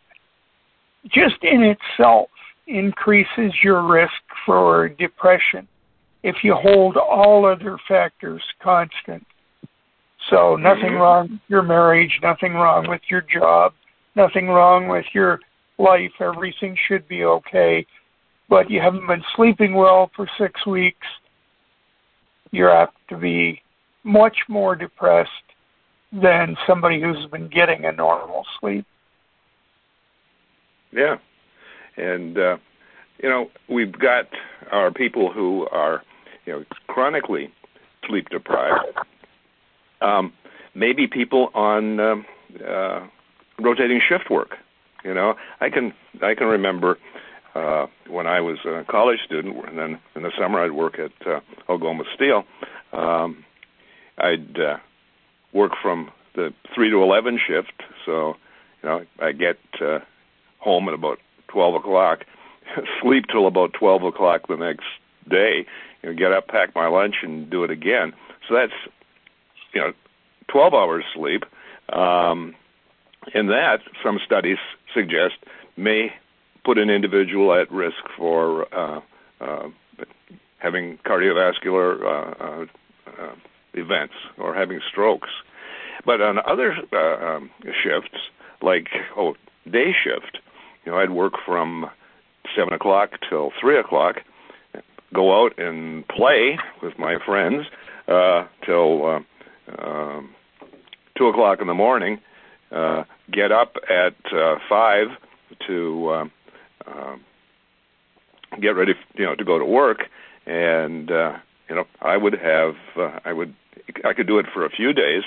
just 1.07 1.43
in 1.43 1.63
itself 1.63 2.29
increases 2.67 3.53
your 3.63 3.81
risk 3.81 4.13
for 4.45 4.89
depression 4.89 5.67
if 6.23 6.43
you 6.43 6.53
hold 6.53 6.97
all 6.97 7.45
other 7.45 7.77
factors 7.87 8.43
constant. 8.61 9.25
So 10.29 10.55
nothing 10.57 10.93
Mhm. 10.93 10.99
wrong 10.99 11.27
with 11.29 11.39
your 11.47 11.61
marriage, 11.63 12.19
nothing 12.21 12.53
wrong 12.53 12.87
with 12.87 13.01
your 13.09 13.21
job, 13.21 13.73
nothing 14.15 14.49
wrong 14.49 14.87
with 14.87 15.05
your 15.15 15.39
life. 15.77 16.11
Everything 16.19 16.75
should 16.75 17.07
be 17.07 17.23
okay. 17.23 17.85
But 18.49 18.69
you 18.69 18.81
haven't 18.81 19.07
been 19.07 19.23
sleeping 19.35 19.75
well 19.75 20.09
for 20.15 20.27
six 20.39 20.65
weeks. 20.65 21.05
You're 22.51 22.71
apt 22.71 22.97
to 23.09 23.17
be 23.17 23.61
much 24.03 24.37
more 24.47 24.75
depressed 24.75 25.29
than 26.11 26.57
somebody 26.65 26.99
who's 26.99 27.27
been 27.31 27.47
getting 27.47 27.85
a 27.85 27.91
normal 27.91 28.43
sleep. 28.59 28.85
Yeah, 30.91 31.17
and 31.97 32.37
uh, 32.37 32.57
you 33.21 33.29
know 33.29 33.51
we've 33.67 33.91
got 33.91 34.25
our 34.71 34.91
people 34.91 35.31
who 35.31 35.67
are 35.71 36.01
you 36.45 36.53
know 36.53 36.65
chronically 36.87 37.53
sleep 38.07 38.29
deprived. 38.29 38.97
Um, 40.01 40.33
maybe 40.73 41.05
people 41.05 41.49
on 41.53 41.99
um, 41.99 42.25
uh, 42.67 43.05
rotating 43.59 44.01
shift 44.07 44.31
work. 44.31 44.55
You 45.03 45.13
know, 45.13 45.35
I 45.61 45.69
can 45.69 45.93
I 46.23 46.33
can 46.33 46.47
remember 46.47 46.97
uh, 47.59 47.87
when 48.07 48.27
I 48.27 48.39
was 48.41 48.57
a 48.65 48.85
college 48.89 49.19
student, 49.25 49.57
and 49.67 49.77
then 49.77 49.99
in 50.15 50.23
the 50.23 50.31
summer 50.39 50.63
I'd 50.63 50.71
work 50.71 50.97
at 50.97 51.11
uh, 51.27 51.39
Algoma 51.69 52.03
Steel. 52.15 52.43
Um, 52.93 53.43
I'd 54.17 54.59
uh, 54.59 54.77
work 55.53 55.73
from 55.81 56.11
the 56.35 56.53
three 56.73 56.89
to 56.89 57.03
eleven 57.03 57.37
shift, 57.45 57.73
so 58.05 58.35
you 58.81 58.89
know 58.89 59.05
I 59.21 59.33
get 59.33 59.57
uh, 59.81 59.99
home 60.59 60.87
at 60.87 60.93
about 60.93 61.19
twelve 61.47 61.75
o'clock, 61.75 62.19
sleep 63.01 63.25
till 63.31 63.47
about 63.47 63.73
twelve 63.73 64.03
o'clock 64.03 64.47
the 64.47 64.57
next 64.57 64.87
day. 65.29 65.65
You 66.01 66.09
know, 66.09 66.15
get 66.15 66.31
up, 66.31 66.47
pack 66.47 66.73
my 66.75 66.87
lunch, 66.87 67.15
and 67.23 67.49
do 67.49 67.63
it 67.63 67.71
again. 67.71 68.13
So 68.47 68.55
that's 68.55 68.73
you 69.73 69.81
know 69.81 69.93
twelve 70.47 70.73
hours 70.73 71.03
sleep. 71.13 71.43
Um, 71.91 72.55
and 73.33 73.49
that 73.49 73.79
some 74.03 74.19
studies 74.25 74.57
suggest 74.93 75.35
may 75.75 76.13
put 76.63 76.77
an 76.77 76.89
individual 76.89 77.53
at 77.53 77.71
risk 77.71 78.03
for 78.17 78.73
uh, 78.73 79.01
uh, 79.41 79.69
having 80.59 80.97
cardiovascular 81.05 82.01
uh, 82.03 82.43
uh, 82.43 82.65
uh, 83.07 83.35
events 83.73 84.13
or 84.37 84.53
having 84.53 84.79
strokes. 84.89 85.29
But 86.05 86.21
on 86.21 86.37
other 86.45 86.75
uh, 86.93 87.25
um, 87.25 87.49
shifts, 87.83 88.17
like 88.61 88.87
oh 89.17 89.35
day 89.69 89.93
shift, 90.03 90.39
you 90.85 90.91
know, 90.91 90.97
I'd 90.97 91.11
work 91.11 91.33
from 91.45 91.89
seven 92.55 92.73
o'clock 92.73 93.11
till 93.29 93.51
three 93.59 93.79
o'clock. 93.79 94.17
go 95.13 95.43
out 95.43 95.57
and 95.57 96.07
play 96.07 96.57
with 96.81 96.97
my 96.97 97.17
friends 97.25 97.65
till 98.65 99.05
uh, 99.05 100.21
two 101.17 101.27
o'clock 101.27 101.59
in 101.61 101.67
the 101.67 101.73
morning. 101.73 102.19
Get 103.31 103.51
up 103.51 103.75
at 103.89 104.15
five 104.69 105.07
to 105.67 106.29
uh, 106.87 107.15
get 108.61 108.69
ready, 108.69 108.93
you 109.15 109.25
know, 109.25 109.35
to 109.35 109.43
go 109.43 109.59
to 109.59 109.65
work, 109.65 110.03
and 110.45 111.11
uh, 111.11 111.37
you 111.69 111.75
know, 111.75 111.85
I 112.01 112.17
would 112.17 112.33
have, 112.33 112.75
uh, 112.97 113.19
I 113.23 113.33
would, 113.33 113.53
I 114.03 114.13
could 114.13 114.27
do 114.27 114.39
it 114.39 114.47
for 114.53 114.65
a 114.65 114.69
few 114.69 114.93
days, 114.93 115.23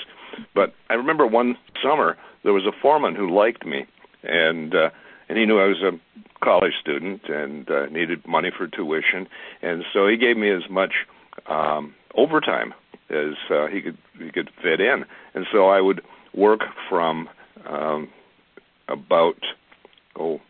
but 0.53 0.73
I 0.89 0.95
remember 0.95 1.25
one 1.25 1.55
summer 1.81 2.17
there 2.43 2.53
was 2.53 2.65
a 2.65 2.81
foreman 2.81 3.15
who 3.15 3.33
liked 3.33 3.65
me, 3.65 3.85
and 4.23 4.75
uh, 4.75 4.89
and 5.29 5.37
he 5.37 5.45
knew 5.45 5.59
I 5.59 5.67
was 5.67 5.81
a 5.81 5.91
college 6.43 6.73
student 6.81 7.21
and 7.29 7.69
uh, 7.69 7.85
needed 7.87 8.27
money 8.27 8.51
for 8.55 8.67
tuition, 8.67 9.27
and 9.61 9.83
so 9.93 10.07
he 10.07 10.17
gave 10.17 10.37
me 10.37 10.51
as 10.51 10.69
much 10.69 10.93
um, 11.47 11.95
overtime 12.15 12.73
as 13.09 13.35
uh, 13.49 13.67
he 13.67 13.81
could 13.81 13.97
he 14.19 14.31
could 14.31 14.49
fit 14.61 14.81
in, 14.81 15.05
and 15.33 15.45
so 15.51 15.69
I 15.69 15.81
would 15.81 16.01
work 16.33 16.61
from 16.89 17.29
um, 17.67 18.09
about 18.87 19.37
oh 20.19 20.41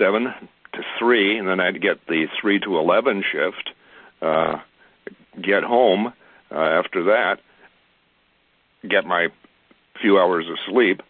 seven 0.00 0.34
to 0.72 0.82
three, 0.98 1.38
and 1.38 1.46
then 1.46 1.60
I'd 1.60 1.80
get 1.80 2.06
the 2.08 2.26
three 2.40 2.58
to 2.60 2.78
eleven 2.78 3.22
shift. 3.30 3.70
Uh, 4.22 4.58
get 5.40 5.62
home 5.62 6.12
uh, 6.50 6.58
after 6.58 7.04
that, 7.04 7.36
get 8.88 9.06
my 9.06 9.28
few 10.00 10.18
hours 10.18 10.46
of 10.48 10.56
sleep, 10.68 11.02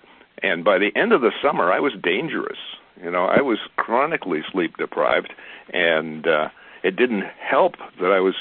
and 0.43 0.65
by 0.65 0.79
the 0.79 0.91
end 0.97 1.13
of 1.13 1.21
the 1.21 1.33
summer, 1.43 1.73
I 1.73 1.81
was 1.81 1.93
dangerous. 2.03 2.59
You 3.03 3.11
know, 3.11 3.25
I 3.25 3.41
was 3.41 3.59
chronically 3.77 4.41
sleep 4.53 4.77
deprived, 4.77 5.33
and 5.73 6.27
uh, 6.27 6.49
it 6.83 6.97
didn't 6.97 7.25
help 7.39 7.77
that 8.01 8.13
I 8.13 8.21
was 8.21 8.35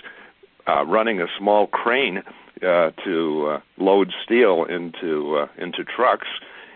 uh, 0.68 0.86
running 0.86 1.22
a 1.22 1.28
small 1.38 1.68
crane 1.68 2.24
uh, 2.62 2.92
to 3.06 3.48
uh, 3.48 3.60
load 3.78 4.12
steel 4.24 4.66
into 4.66 5.38
uh, 5.38 5.48
into 5.58 5.84
trucks, 5.84 6.28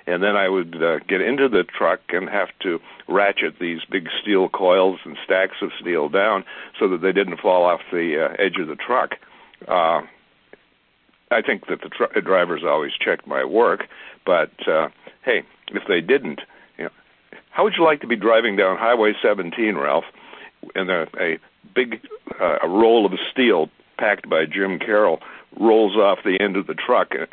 and 0.05 0.22
then 0.22 0.36
I 0.36 0.50
would 0.50 0.81
uh, 0.81 1.00
get 1.07 1.22
into 1.22 1.48
the 1.50 1.63
truck 1.63 2.01
and 2.10 2.29
have 2.29 2.50
to 2.62 2.79
ratchet 3.07 3.60
these 3.60 3.79
big 3.89 4.10
steel 4.22 4.50
coils 4.50 5.00
and 5.05 5.17
stacks 5.24 5.57
of 5.62 5.72
steel 5.79 6.10
down 6.10 6.43
so 6.79 6.88
that 6.89 7.01
they 7.01 7.12
didn't 7.12 7.39
fall 7.39 7.63
off 7.63 7.81
the 7.91 8.25
uh, 8.25 8.36
edge 8.43 8.57
of 8.57 8.67
the 8.67 8.75
truck. 8.75 9.12
Uh, 9.67 10.01
I 11.31 11.41
think 11.41 11.67
that 11.67 11.81
the 11.81 11.89
tr- 11.89 12.19
drivers 12.19 12.63
always 12.65 12.91
checked 13.00 13.25
my 13.25 13.43
work, 13.43 13.88
but 14.25 14.51
uh, 14.67 14.89
hey, 15.24 15.43
if 15.69 15.83
they 15.88 16.01
didn't, 16.01 16.41
you 16.77 16.86
know, 16.86 16.91
how 17.50 17.63
would 17.63 17.74
you 17.77 17.83
like 17.83 18.01
to 18.01 18.07
be 18.07 18.15
driving 18.15 18.55
down 18.55 18.77
Highway 18.77 19.13
17, 19.22 19.75
Ralph, 19.75 20.05
in 20.75 20.89
a, 20.89 21.07
a 21.19 21.39
big 21.74 22.01
uh, 22.39 22.57
a 22.62 22.67
roll 22.67 23.05
of 23.05 23.13
steel 23.31 23.69
packed 23.98 24.29
by 24.29 24.45
Jim 24.45 24.79
Carroll 24.79 25.19
rolls 25.60 25.95
off 25.95 26.19
the 26.24 26.38
end 26.41 26.57
of 26.57 26.67
the 26.67 26.74
truck 26.74 27.10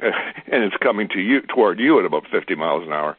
and 0.53 0.65
it's 0.65 0.77
coming 0.83 1.09
to 1.09 1.21
you 1.21 1.41
toward 1.43 1.79
you 1.79 1.99
at 1.99 2.05
about 2.05 2.25
50 2.31 2.55
miles 2.55 2.85
an 2.87 2.93
hour? 2.93 3.17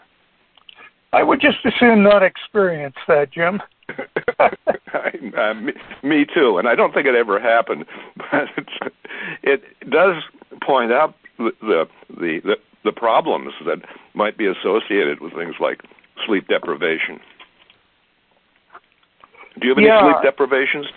I 1.14 1.24
would 1.24 1.42
just 1.42 1.58
assume 1.66 2.04
not 2.04 2.24
experience 2.24 2.96
that, 3.08 3.32
Jim. 3.32 3.62
uh, 4.40 5.54
me, 5.54 5.74
me 6.04 6.26
too, 6.26 6.58
and 6.58 6.68
I 6.68 6.76
don't 6.76 6.94
think 6.94 7.06
it 7.06 7.16
ever 7.16 7.40
happened, 7.40 7.86
but 8.18 8.48
it's, 8.56 8.96
it 9.44 9.90
does 9.90 10.24
point 10.62 10.94
out 10.94 11.16
the, 11.38 11.52
the 11.62 11.86
the 12.10 12.56
the 12.84 12.92
problems 12.92 13.54
that 13.66 13.80
might 14.14 14.38
be 14.38 14.48
associated 14.48 15.20
with 15.20 15.34
things 15.34 15.56
like 15.60 15.82
sleep 16.26 16.48
deprivation. 16.48 17.20
Do 19.60 19.68
you 19.68 19.70
have 19.70 19.78
any 19.78 19.88
yeah. 19.88 20.02
sleep 20.02 20.24
deprivations? 20.24 20.88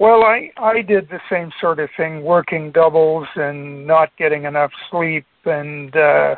Well, 0.00 0.24
I 0.24 0.50
I 0.56 0.80
did 0.80 1.10
the 1.10 1.20
same 1.30 1.52
sort 1.60 1.78
of 1.78 1.90
thing, 1.96 2.24
working 2.24 2.72
doubles 2.72 3.28
and 3.36 3.86
not 3.86 4.08
getting 4.16 4.44
enough 4.44 4.72
sleep 4.90 5.26
and 5.44 5.94
uh 5.94 6.36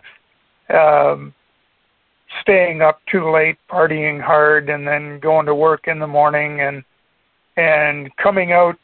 um 0.74 1.32
staying 2.42 2.82
up 2.82 3.00
too 3.10 3.30
late, 3.30 3.56
partying 3.70 4.20
hard 4.20 4.68
and 4.68 4.86
then 4.86 5.20
going 5.20 5.46
to 5.46 5.54
work 5.54 5.86
in 5.86 6.00
the 6.00 6.06
morning 6.08 6.60
and 6.60 6.82
and 7.56 8.14
coming 8.16 8.52
out 8.52 8.76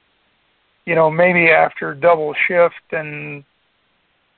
you 0.87 0.95
know, 0.95 1.11
maybe 1.11 1.51
after 1.51 1.93
double 1.93 2.35
shift 2.47 2.93
and 2.93 3.45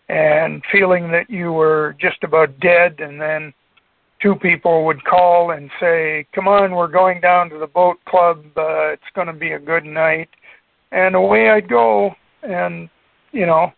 and 0.08 0.62
feeling 0.72 1.12
that 1.12 1.30
you 1.30 1.52
were 1.52 1.94
just 2.00 2.24
about 2.24 2.58
dead 2.60 2.98
and 2.98 3.20
then 3.20 3.52
two 4.20 4.34
people 4.36 4.84
would 4.86 5.04
call 5.04 5.50
and 5.52 5.70
say, 5.80 6.26
"Come 6.34 6.48
on, 6.48 6.74
we're 6.74 6.88
going 6.88 7.20
down 7.20 7.50
to 7.50 7.58
the 7.58 7.66
boat 7.66 7.98
club. 8.04 8.44
Uh, 8.56 8.88
it's 8.88 9.10
going 9.14 9.26
to 9.26 9.32
be 9.32 9.52
a 9.52 9.58
good 9.58 9.84
night." 9.84 10.28
And 10.92 11.14
away 11.14 11.50
I'd 11.50 11.68
go, 11.68 12.14
and 12.42 12.88
you 13.32 13.46
know, 13.46 13.72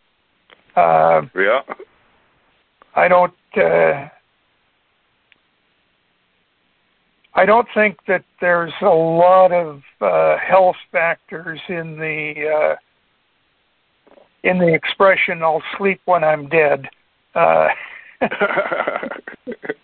uh, 0.76 1.22
yeah, 1.34 1.60
I 2.94 3.08
don't. 3.08 3.34
Uh, 3.56 4.08
I 7.34 7.46
don't 7.46 7.68
think 7.72 7.96
that 8.08 8.24
there's 8.40 8.74
a 8.82 8.86
lot 8.86 9.52
of 9.52 9.82
uh, 10.00 10.36
health 10.38 10.76
factors 10.90 11.60
in 11.68 11.96
the 11.96 12.48
uh, 12.48 12.76
in 14.42 14.58
the 14.58 14.72
expression 14.72 15.42
"I'll 15.42 15.62
sleep 15.78 16.00
when 16.04 16.24
I'm 16.24 16.48
dead." 16.48 16.88
Uh, 17.34 17.68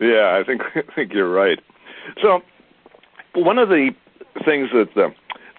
yeah, 0.00 0.38
I 0.40 0.44
think 0.44 0.62
I 0.74 0.94
think 0.94 1.12
you're 1.12 1.30
right. 1.30 1.58
So, 2.22 2.40
one 3.34 3.58
of 3.58 3.68
the 3.68 3.90
things 4.44 4.70
that 4.72 4.94
the 4.94 5.14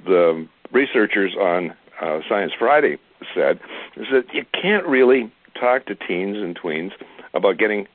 the 0.05 0.47
researchers 0.71 1.35
on 1.35 1.73
uh, 2.01 2.19
Science 2.27 2.53
Friday 2.57 2.97
said 3.35 3.59
is 3.95 4.07
that 4.11 4.33
you 4.33 4.45
can't 4.59 4.85
really 4.87 5.31
talk 5.59 5.85
to 5.85 5.95
teens 5.95 6.37
and 6.37 6.57
tweens 6.57 6.91
about 7.33 7.57
getting 7.57 7.87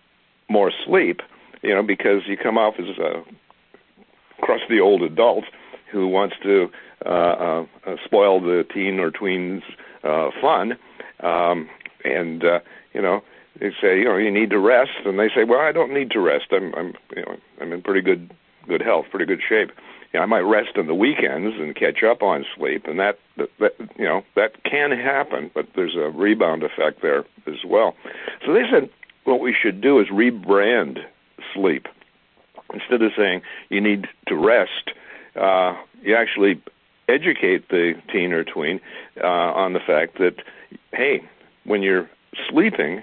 more 0.48 0.70
sleep 0.84 1.20
you 1.66 1.74
know, 1.74 1.82
because 1.82 2.22
you 2.26 2.36
come 2.36 2.56
off 2.56 2.74
as 2.78 2.96
a 2.98 3.22
crusty 4.40 4.80
old 4.80 5.02
adult 5.02 5.44
who 5.90 6.06
wants 6.06 6.36
to 6.42 6.70
uh, 7.04 7.08
uh, 7.08 7.66
uh, 7.86 7.96
spoil 8.04 8.40
the 8.40 8.64
teen 8.72 9.00
or 9.00 9.10
tween's 9.10 9.62
uh, 10.04 10.30
fun, 10.40 10.78
um, 11.20 11.68
and 12.04 12.44
uh, 12.44 12.60
you 12.92 13.02
know, 13.02 13.22
they 13.60 13.70
say, 13.80 13.98
you 13.98 14.04
know, 14.04 14.16
you 14.16 14.30
need 14.30 14.50
to 14.50 14.58
rest, 14.58 14.92
and 15.04 15.18
they 15.18 15.28
say, 15.28 15.44
well, 15.44 15.60
I 15.60 15.72
don't 15.72 15.92
need 15.92 16.10
to 16.12 16.20
rest. 16.20 16.46
I'm, 16.50 16.74
I'm, 16.74 16.94
you 17.14 17.22
know, 17.22 17.36
I'm 17.60 17.72
in 17.72 17.82
pretty 17.82 18.02
good, 18.02 18.30
good 18.68 18.82
health, 18.82 19.06
pretty 19.10 19.26
good 19.26 19.40
shape. 19.46 19.70
You 20.12 20.20
know, 20.20 20.22
I 20.22 20.26
might 20.26 20.40
rest 20.40 20.76
on 20.76 20.86
the 20.86 20.94
weekends 20.94 21.56
and 21.58 21.74
catch 21.74 22.02
up 22.02 22.22
on 22.22 22.44
sleep, 22.56 22.86
and 22.86 22.98
that, 22.98 23.18
that, 23.36 23.50
that, 23.60 23.74
you 23.98 24.04
know, 24.04 24.22
that 24.34 24.62
can 24.64 24.90
happen, 24.90 25.50
but 25.54 25.66
there's 25.74 25.96
a 25.96 26.10
rebound 26.10 26.62
effect 26.62 27.02
there 27.02 27.24
as 27.46 27.64
well. 27.66 27.94
So 28.44 28.52
they 28.52 28.64
said, 28.70 28.88
what 29.24 29.40
we 29.40 29.54
should 29.54 29.80
do 29.80 30.00
is 30.00 30.08
rebrand 30.08 30.98
sleep. 31.54 31.88
Instead 32.72 33.02
of 33.02 33.12
saying 33.16 33.42
you 33.68 33.80
need 33.80 34.06
to 34.26 34.36
rest, 34.36 34.92
uh, 35.40 35.76
you 36.02 36.14
actually 36.14 36.60
educate 37.08 37.68
the 37.68 37.94
teen 38.12 38.32
or 38.32 38.44
tween 38.44 38.80
uh, 39.22 39.26
on 39.26 39.72
the 39.72 39.80
fact 39.80 40.18
that, 40.18 40.34
hey, 40.92 41.22
when 41.64 41.82
you're 41.82 42.08
sleeping, 42.48 43.02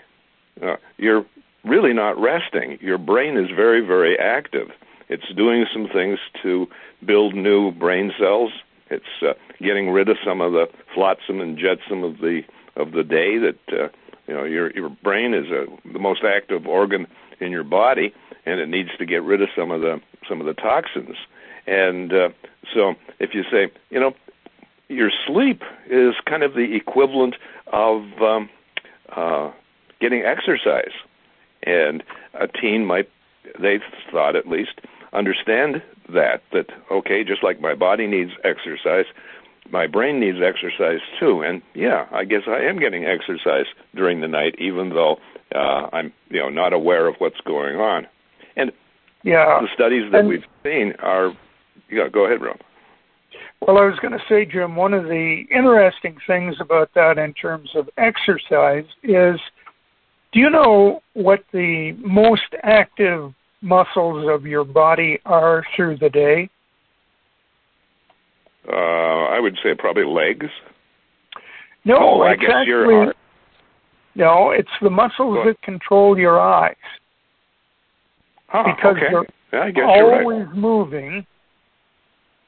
uh, 0.61 0.75
you're 0.97 1.25
really 1.63 1.93
not 1.93 2.19
resting. 2.19 2.77
Your 2.81 2.97
brain 2.97 3.37
is 3.37 3.49
very, 3.49 3.81
very 3.81 4.17
active. 4.17 4.69
It's 5.09 5.31
doing 5.35 5.65
some 5.71 5.87
things 5.87 6.19
to 6.41 6.67
build 7.05 7.35
new 7.35 7.71
brain 7.71 8.11
cells. 8.17 8.51
It's 8.89 9.05
uh, 9.21 9.33
getting 9.59 9.89
rid 9.89 10.09
of 10.09 10.17
some 10.25 10.41
of 10.41 10.53
the 10.53 10.67
flotsam 10.93 11.41
and 11.41 11.57
jetsam 11.57 12.03
of 12.03 12.17
the 12.19 12.43
of 12.75 12.91
the 12.91 13.03
day 13.03 13.37
that 13.37 13.59
uh, 13.71 13.89
you 14.27 14.33
know 14.33 14.43
your 14.43 14.71
your 14.71 14.89
brain 14.89 15.33
is 15.33 15.49
a, 15.51 15.65
the 15.91 15.99
most 15.99 16.23
active 16.23 16.67
organ 16.67 17.07
in 17.39 17.51
your 17.51 17.63
body, 17.63 18.13
and 18.45 18.59
it 18.59 18.67
needs 18.67 18.89
to 18.97 19.05
get 19.05 19.23
rid 19.23 19.41
of 19.41 19.49
some 19.55 19.71
of 19.71 19.81
the 19.81 20.01
some 20.27 20.39
of 20.39 20.47
the 20.47 20.53
toxins. 20.53 21.17
And 21.65 22.13
uh, 22.13 22.29
so, 22.73 22.95
if 23.19 23.33
you 23.33 23.43
say, 23.49 23.71
you 23.89 23.99
know, 23.99 24.13
your 24.89 25.11
sleep 25.25 25.63
is 25.89 26.15
kind 26.25 26.43
of 26.43 26.53
the 26.53 26.75
equivalent 26.75 27.35
of 27.67 28.03
um, 28.21 28.49
uh, 29.15 29.51
getting 30.03 30.23
exercise, 30.23 30.91
and 31.63 32.03
a 32.33 32.47
teen 32.47 32.85
might, 32.85 33.09
they 33.59 33.79
thought 34.11 34.35
at 34.35 34.47
least, 34.49 34.81
understand 35.13 35.81
that 36.13 36.43
that 36.51 36.65
okay, 36.91 37.23
just 37.23 37.41
like 37.41 37.61
my 37.61 37.73
body 37.73 38.05
needs 38.05 38.31
exercise, 38.43 39.05
my 39.71 39.87
brain 39.87 40.19
needs 40.19 40.39
exercise 40.43 40.99
too. 41.17 41.41
And 41.41 41.61
yeah, 41.73 42.05
I 42.11 42.25
guess 42.25 42.41
I 42.47 42.59
am 42.59 42.79
getting 42.79 43.05
exercise 43.05 43.67
during 43.95 44.19
the 44.19 44.27
night, 44.27 44.55
even 44.59 44.89
though 44.89 45.15
uh, 45.55 45.87
I'm 45.93 46.11
you 46.29 46.41
know 46.41 46.49
not 46.49 46.73
aware 46.73 47.07
of 47.07 47.15
what's 47.19 47.39
going 47.45 47.77
on. 47.77 48.05
And 48.57 48.73
yeah, 49.23 49.61
the 49.61 49.69
studies 49.73 50.11
that 50.11 50.19
and, 50.19 50.27
we've 50.27 50.45
seen 50.63 50.93
are. 50.99 51.31
Yeah, 51.89 52.09
go 52.11 52.25
ahead, 52.25 52.41
Rob. 52.41 52.57
Well, 53.61 53.77
I 53.77 53.85
was 53.85 53.97
going 54.01 54.11
to 54.11 54.23
say, 54.27 54.45
Jim, 54.45 54.75
one 54.75 54.93
of 54.93 55.05
the 55.05 55.45
interesting 55.49 56.17
things 56.27 56.55
about 56.59 56.89
that 56.95 57.17
in 57.17 57.33
terms 57.33 57.69
of 57.75 57.89
exercise 57.97 58.83
is 59.03 59.39
do 60.34 60.39
you 60.39 60.50
know 60.50 61.02
what 61.13 61.43
the 61.54 61.96
most 62.00 62.43
active 62.63 63.34
muscles 63.62 64.28
of 64.30 64.46
your 64.46 64.63
body 64.63 65.19
are 65.26 65.63
through 65.76 65.98
the 65.98 66.10
day? 66.10 66.50
Uh, 68.67 68.76
I 68.76 69.39
would 69.39 69.58
say 69.63 69.74
probably 69.78 70.06
legs. 70.06 70.48
No, 71.86 71.98
oh, 72.00 72.22
I 72.22 72.32
it's 72.32 72.41
guess 72.41 72.50
actually 72.52 72.93
you're. 72.96 73.13
no. 74.15 74.52
It's 74.52 74.69
the 74.82 74.89
muscles 74.89 75.38
that 75.46 75.62
control 75.63 76.17
your 76.17 76.39
eyes 76.39 76.76
Huh, 78.48 78.63
because 78.76 78.96
okay. 78.98 79.08
they're 79.12 79.26
Yeah, 79.60 79.65
I 79.67 79.72
guess 79.72 79.84
you're 79.96 80.10
right. 80.12 80.22
always 80.22 80.48
moving. 80.56 81.26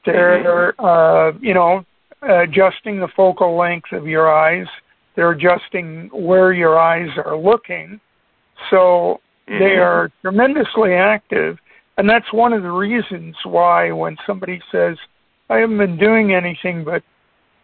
They're, 0.06 0.80
uh, 0.80 1.32
you 1.40 1.52
know, 1.52 1.84
adjusting 2.22 3.00
the 3.00 3.08
focal 3.16 3.56
length 3.58 3.92
of 3.92 4.06
your 4.06 4.32
eyes. 4.32 4.66
They're 5.16 5.30
adjusting 5.30 6.08
where 6.12 6.52
your 6.52 6.78
eyes 6.78 7.08
are 7.24 7.36
looking. 7.36 8.00
So 8.70 9.20
they 9.46 9.76
Mhm. 9.76 9.82
are 9.82 10.10
tremendously 10.22 10.94
active. 10.94 11.58
And 11.98 12.08
that's 12.08 12.30
one 12.32 12.52
of 12.52 12.62
the 12.62 12.70
reasons 12.70 13.36
why 13.44 13.90
when 13.90 14.16
somebody 14.26 14.60
says, 14.70 14.98
I 15.48 15.58
haven't 15.58 15.78
been 15.78 15.96
doing 15.96 16.34
anything 16.34 16.84
but 16.84 17.02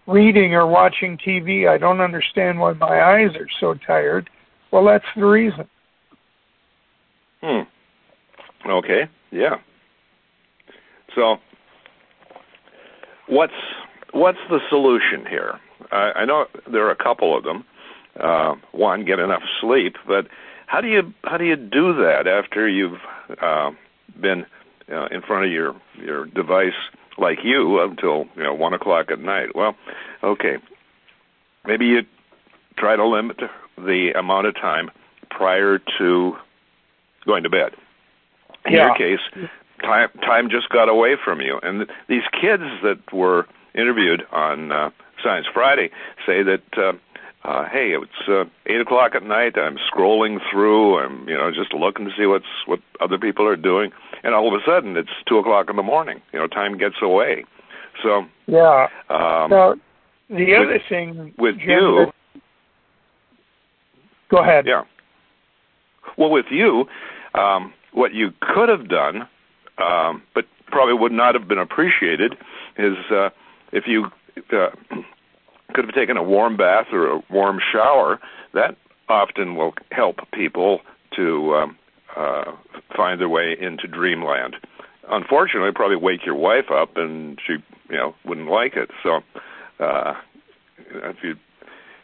reading 0.07 0.55
or 0.55 0.67
watching 0.67 1.19
TV, 1.19 1.69
I 1.69 1.79
don't 1.79 2.01
understand 2.01 2.59
why 2.59 2.73
my 2.73 3.03
eyes 3.03 3.37
are 3.37 3.49
so 3.61 3.75
tired. 3.75 4.31
Well, 4.71 4.85
that's 4.85 5.05
the 5.15 5.27
reason. 5.27 5.69
Hmm. 7.43 7.63
Okay. 8.67 9.09
Yeah. 9.31 9.57
So, 11.15 11.41
what's 13.27 13.53
what's 14.13 14.39
the 14.49 14.61
solution 14.71 15.27
here? 15.27 15.59
I, 15.93 16.13
I 16.23 16.25
know 16.25 16.47
there 16.71 16.87
are 16.87 16.91
a 16.91 16.97
couple 16.97 17.37
of 17.37 17.45
them. 17.45 17.65
Uh, 18.19 18.57
one, 18.73 19.05
get 19.05 19.19
enough 19.19 19.43
sleep, 19.61 19.97
but 20.07 20.27
how 20.67 20.81
do 20.81 20.89
you 20.89 21.15
how 21.25 21.39
do 21.39 21.45
you 21.45 21.57
do 21.57 21.95
that 21.95 22.27
after 22.27 22.69
you've 22.69 23.01
uh, 23.41 23.71
been 24.21 24.45
uh, 24.91 25.07
in 25.07 25.23
front 25.23 25.47
of 25.47 25.51
your 25.53 25.75
your 25.95 26.27
device 26.27 26.75
like 27.17 27.39
you 27.43 27.81
until 27.81 28.27
you 28.37 28.43
know 28.43 28.55
one 28.55 28.75
o'clock 28.75 29.11
at 29.11 29.19
night? 29.19 29.55
Well, 29.55 29.75
okay, 30.23 30.59
maybe 31.67 31.87
you 31.87 32.03
try 32.77 32.97
to 32.97 33.07
limit 33.07 33.39
the 33.79 34.13
amount 34.19 34.47
of 34.47 34.55
time 34.57 34.91
prior 35.31 35.79
to 35.99 36.37
going 37.25 37.45
to 37.45 37.51
bed. 37.51 37.73
In 38.67 38.75
Yeah. 38.75 38.87
your 38.89 38.95
case, 38.97 39.49
time 39.83 40.11
time 40.23 40.51
just 40.51 40.69
got 40.69 40.89
away 40.91 41.17
from 41.17 41.41
you, 41.41 41.59
and 41.63 41.81
th- 41.87 41.91
these 42.09 42.25
kids 42.39 42.65
that 42.83 42.99
were 43.13 43.47
interviewed 43.75 44.27
on 44.33 44.71
uh, 44.71 44.91
Science 45.23 45.47
Friday 45.53 45.91
say 46.27 46.43
that. 46.43 46.63
Uh, 46.77 46.93
uh, 47.45 47.69
hey, 47.69 47.89
it's 48.01 48.29
uh, 48.29 48.45
eight 48.67 48.81
o'clock 48.81 49.17
at 49.17 49.25
night. 49.25 49.59
I'm 49.59 49.77
scrolling 49.93 50.39
through. 50.49 51.01
I'm, 51.01 51.29
you 51.29 51.37
know, 51.37 51.51
just 51.51 51.73
looking 51.73 52.05
to 52.05 52.13
see 52.17 52.25
what's 52.25 52.45
what 52.67 52.79
other 53.01 53.19
people 53.19 53.45
are 53.49 53.57
doing, 53.57 53.91
and 54.23 54.33
all 54.33 54.47
of 54.47 54.55
a 54.55 54.65
sudden 54.65 54.97
it's 54.97 55.11
two 55.27 55.39
o'clock 55.39 55.69
in 55.69 55.75
the 55.75 55.83
morning. 55.83 56.21
You 56.33 56.39
know, 56.39 56.47
time 56.47 56.79
gets 56.79 56.95
away. 57.03 57.45
So, 58.01 58.27
Yeah. 58.47 58.89
um, 59.11 59.51
Now, 59.51 59.75
the 60.31 60.45
with- 60.47 60.69
other 60.69 60.79
thing 60.89 61.35
with 61.37 61.59
Jim, 61.59 61.69
you, 61.69 62.13
go 64.29 64.39
ahead. 64.39 64.65
Yeah. 64.67 64.83
Well, 66.17 66.31
with 66.31 66.47
you, 66.51 66.87
um, 67.35 67.73
what 67.93 68.15
you 68.15 68.33
could 68.41 68.69
have 68.69 68.89
done, 68.89 69.27
um, 69.79 70.23
but 70.33 70.47
probably 70.67 70.95
would 70.95 71.11
not 71.13 71.35
have 71.35 71.49
been 71.49 71.59
appreciated, 71.59 72.37
is 72.79 72.97
uh, 73.11 73.31
if 73.73 73.89
you 73.89 74.13
uh, 74.53 74.71
could 75.75 75.85
have 75.85 75.95
taken 75.95 76.17
a 76.17 76.23
warm 76.23 76.57
bath 76.57 76.87
or 76.93 77.17
a 77.17 77.23
warm 77.31 77.61
shower. 77.73 78.21
That 78.55 78.77
often 79.09 79.57
will 79.57 79.75
help 79.91 80.17
people 80.33 80.81
to 81.17 81.55
um, 81.55 81.79
uh, 82.17 82.53
find 82.97 83.21
their 83.21 83.29
way 83.29 83.57
into 83.59 83.87
dreamland. 83.87 84.57
Unfortunately, 85.09 85.73
probably 85.75 85.97
wake 85.97 86.25
your 86.25 86.35
wife 86.35 86.71
up, 86.71 86.97
and 86.97 87.39
she, 87.45 87.55
you 87.91 87.97
know, 87.97 88.15
wouldn't 88.25 88.49
like 88.49 88.77
it. 88.77 88.91
So, 89.03 89.21
uh, 89.81 90.15
if 90.89 91.17
you 91.23 91.37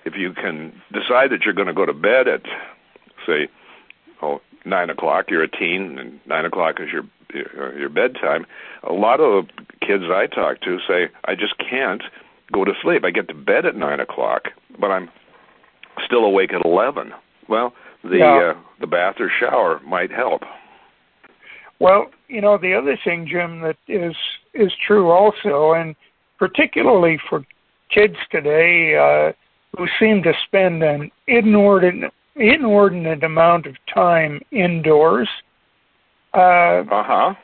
if 0.05 0.15
you 0.17 0.33
can 0.33 0.73
decide 0.93 1.31
that 1.31 1.43
you're 1.45 1.55
going 1.55 1.69
to 1.69 1.75
go 1.75 1.87
to 1.87 1.93
bed 1.93 2.29
at, 2.29 2.43
say, 3.27 3.49
oh 4.23 4.41
nine 4.65 4.91
o'clock, 4.91 5.27
you're 5.31 5.43
a 5.43 5.49
teen, 5.49 5.99
and 5.99 6.21
nine 6.27 6.45
o'clock 6.45 6.81
is 6.81 6.89
your 6.91 7.05
your, 7.33 7.89
bedtime. 7.89 8.47
A 8.83 8.93
lot 8.93 9.21
of 9.21 9.47
kids 9.81 10.05
I 10.11 10.27
talk 10.27 10.61
to 10.63 10.79
say, 10.89 11.09
I 11.25 11.35
just 11.35 11.55
can't 11.59 12.03
go 12.53 12.65
to 12.65 12.73
sleep. 12.83 13.05
I 13.05 13.11
get 13.11 13.29
to 13.29 13.35
bed 13.35 13.67
at 13.67 13.77
nine 13.77 14.01
o'clock, 14.01 14.43
but 14.79 14.91
I'm 14.91 15.11
still 16.05 16.25
awake 16.25 16.53
at 16.53 16.65
eleven. 16.65 17.13
Well, 17.49 17.75
the 18.05 18.19
Yeah. 18.19 18.37
uh, 18.37 18.55
the 18.81 18.87
bath 18.87 19.17
or 19.21 19.31
shower 19.41 19.81
might 19.85 20.11
help. 20.11 20.43
Well, 21.81 22.11
you 22.29 22.41
know, 22.41 22.59
the 22.59 22.75
other 22.75 22.97
thing, 23.05 23.27
Jim, 23.27 23.61
that 23.61 23.77
is 23.87 24.17
is 24.55 24.73
true 24.87 25.11
also, 25.11 25.73
and 25.75 25.95
particularly 26.39 27.19
for 27.29 27.45
kids 27.91 28.17
today 28.31 28.97
uh, 28.97 29.33
who 29.77 29.87
seem 29.99 30.23
to 30.23 30.33
spend 30.47 30.83
an 30.83 31.11
inordinate 31.27 32.13
inordinate 32.37 33.25
amount 33.25 33.67
of 33.67 33.75
time 33.93 34.41
indoors. 34.53 35.29
Uh, 36.35 36.85
Uh 36.91 37.03
huh. 37.03 37.35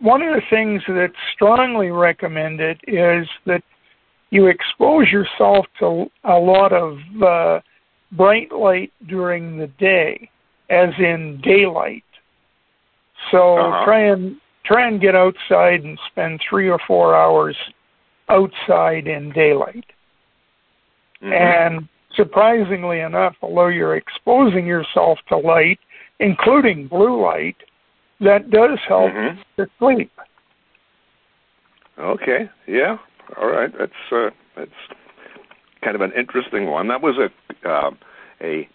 one 0.00 0.22
of 0.22 0.34
the 0.34 0.42
things 0.50 0.82
that's 0.88 1.12
strongly 1.34 1.90
recommended 1.90 2.80
is 2.86 3.26
that 3.46 3.62
you 4.32 4.46
expose 4.46 5.08
yourself 5.12 5.66
to 5.78 6.06
a 6.24 6.38
lot 6.38 6.72
of 6.72 6.96
uh, 7.22 7.60
bright 8.12 8.50
light 8.50 8.90
during 9.06 9.58
the 9.58 9.66
day, 9.78 10.30
as 10.70 10.88
in 10.98 11.38
daylight. 11.42 12.02
So 13.30 13.58
Uh-huh. 13.58 13.84
try 13.84 14.00
and 14.12 14.36
try 14.64 14.86
and 14.88 15.00
get 15.00 15.14
outside 15.14 15.84
and 15.84 15.98
spend 16.10 16.40
three 16.48 16.70
or 16.70 16.78
four 16.86 17.14
hours 17.14 17.56
outside 18.30 19.06
in 19.06 19.30
daylight. 19.32 19.84
Mm-hmm. 21.20 21.32
And 21.32 21.88
surprisingly 22.14 23.00
enough, 23.00 23.36
although 23.42 23.68
you're 23.68 23.96
exposing 23.96 24.66
yourself 24.66 25.18
to 25.28 25.36
light, 25.36 25.78
including 26.20 26.86
blue 26.86 27.20
light, 27.20 27.56
that 28.20 28.50
does 28.50 28.78
help 28.88 29.12
Mhm. 29.12 29.36
to 29.56 29.68
sleep. 29.78 30.12
Okay. 31.98 32.48
Yeah. 32.66 32.96
All 33.36 33.48
right. 33.48 33.72
That's 33.76 33.92
uh, 34.10 34.30
that's 34.56 34.70
kind 35.82 35.94
of 35.94 36.00
an 36.00 36.12
interesting 36.12 36.66
one. 36.66 36.88
That 36.88 37.02
was 37.02 37.16
a 37.18 37.68
uh, 37.68 37.90
a 38.40 38.68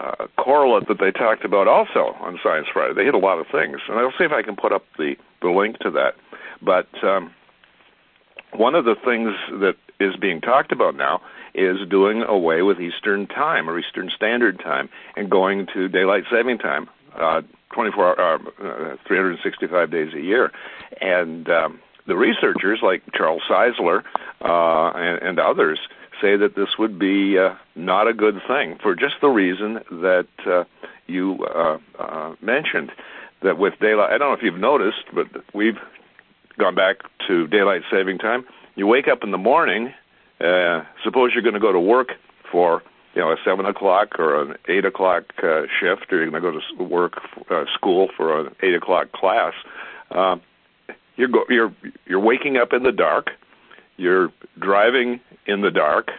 uh, 0.00 0.26
correlate 0.36 0.88
that 0.88 0.98
they 0.98 1.10
talked 1.10 1.44
about 1.44 1.68
also 1.68 2.16
on 2.20 2.38
Science 2.42 2.66
Friday. 2.72 2.94
They 2.94 3.04
hit 3.04 3.14
a 3.14 3.18
lot 3.18 3.38
of 3.38 3.46
things, 3.48 3.78
and 3.88 3.98
I'll 3.98 4.12
see 4.12 4.24
if 4.24 4.32
I 4.32 4.42
can 4.42 4.56
put 4.56 4.72
up 4.72 4.84
the 4.98 5.16
the 5.40 5.50
link 5.50 5.78
to 5.80 5.90
that. 5.90 6.14
But 6.60 6.88
um, 7.04 7.32
one 8.52 8.74
of 8.74 8.84
the 8.84 8.94
things 8.94 9.34
that 9.60 9.76
is 10.00 10.16
being 10.16 10.40
talked 10.40 10.72
about 10.72 10.96
now 10.96 11.20
is 11.54 11.76
doing 11.88 12.22
away 12.22 12.62
with 12.62 12.80
Eastern 12.80 13.26
Time 13.26 13.68
or 13.68 13.78
Eastern 13.78 14.10
Standard 14.10 14.58
Time 14.58 14.88
and 15.16 15.30
going 15.30 15.66
to 15.74 15.88
daylight 15.88 16.24
saving 16.30 16.58
time, 16.58 16.88
uh, 17.14 17.42
24 17.72 18.20
hour, 18.20 18.34
uh, 18.60 18.96
365 19.06 19.90
days 19.90 20.14
a 20.14 20.20
year, 20.20 20.50
and 21.00 21.48
um, 21.50 21.80
the 22.06 22.16
researchers 22.16 22.80
like 22.82 23.02
Charles 23.14 23.42
Czeisler 23.48 24.02
uh, 24.40 24.90
and, 24.96 25.22
and 25.22 25.38
others 25.38 25.78
say 26.20 26.36
that 26.36 26.54
this 26.54 26.78
would 26.78 26.98
be 26.98 27.38
uh, 27.38 27.54
not 27.74 28.08
a 28.08 28.14
good 28.14 28.40
thing 28.46 28.78
for 28.82 28.94
just 28.94 29.14
the 29.20 29.28
reason 29.28 29.80
that 29.90 30.28
uh, 30.46 30.64
you 31.06 31.44
uh, 31.44 31.78
uh, 31.98 32.34
mentioned. 32.40 32.90
That 33.42 33.58
with 33.58 33.74
daylight, 33.80 34.12
I 34.12 34.18
don't 34.18 34.28
know 34.28 34.34
if 34.34 34.42
you've 34.42 34.60
noticed, 34.60 35.04
but 35.12 35.26
we've 35.52 35.78
gone 36.58 36.76
back 36.76 36.98
to 37.26 37.48
daylight 37.48 37.82
saving 37.90 38.18
time. 38.18 38.44
You 38.76 38.86
wake 38.86 39.08
up 39.08 39.24
in 39.24 39.32
the 39.32 39.38
morning. 39.38 39.92
Uh, 40.40 40.84
suppose 41.02 41.32
you're 41.34 41.42
going 41.42 41.54
to 41.54 41.60
go 41.60 41.72
to 41.72 41.80
work 41.80 42.12
for 42.52 42.82
you 43.14 43.20
know 43.20 43.32
a 43.32 43.36
seven 43.44 43.66
o'clock 43.66 44.18
or 44.20 44.42
an 44.42 44.54
eight 44.68 44.84
o'clock 44.84 45.24
uh, 45.42 45.62
shift, 45.80 46.12
or 46.12 46.18
you're 46.18 46.30
going 46.30 46.40
to 46.40 46.52
go 46.52 46.60
to 46.76 46.84
work 46.84 47.20
uh, 47.50 47.64
school 47.74 48.08
for 48.16 48.40
an 48.40 48.54
eight 48.62 48.74
o'clock 48.74 49.10
class. 49.10 49.54
Uh, 50.10 50.36
you're 51.16 51.28
go- 51.28 51.46
you're 51.48 51.72
you're 52.06 52.20
waking 52.20 52.56
up 52.56 52.72
in 52.72 52.82
the 52.82 52.92
dark. 52.92 53.30
You're 53.96 54.32
driving 54.58 55.20
in 55.46 55.60
the 55.60 55.70
dark, 55.70 56.10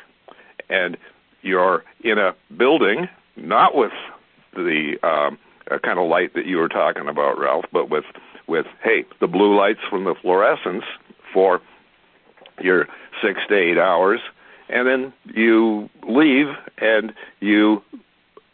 and 0.69 0.97
you're 1.41 1.83
in 2.03 2.17
a 2.17 2.35
building 2.55 3.09
not 3.35 3.75
with 3.75 3.91
the 4.55 4.97
um, 5.03 5.37
uh, 5.71 5.79
kind 5.79 5.99
of 5.99 6.07
light 6.07 6.33
that 6.35 6.45
you 6.45 6.57
were 6.57 6.69
talking 6.69 7.07
about, 7.07 7.39
Ralph, 7.39 7.65
but 7.71 7.89
with 7.89 8.05
with 8.47 8.65
hey 8.83 9.05
the 9.19 9.27
blue 9.27 9.57
lights 9.57 9.79
from 9.89 10.03
the 10.03 10.15
fluorescence 10.21 10.83
for 11.33 11.61
your 12.61 12.87
six 13.21 13.39
to 13.49 13.57
eight 13.57 13.77
hours, 13.77 14.19
and 14.69 14.87
then 14.87 15.13
you 15.25 15.89
leave 16.07 16.47
and 16.77 17.13
you 17.39 17.81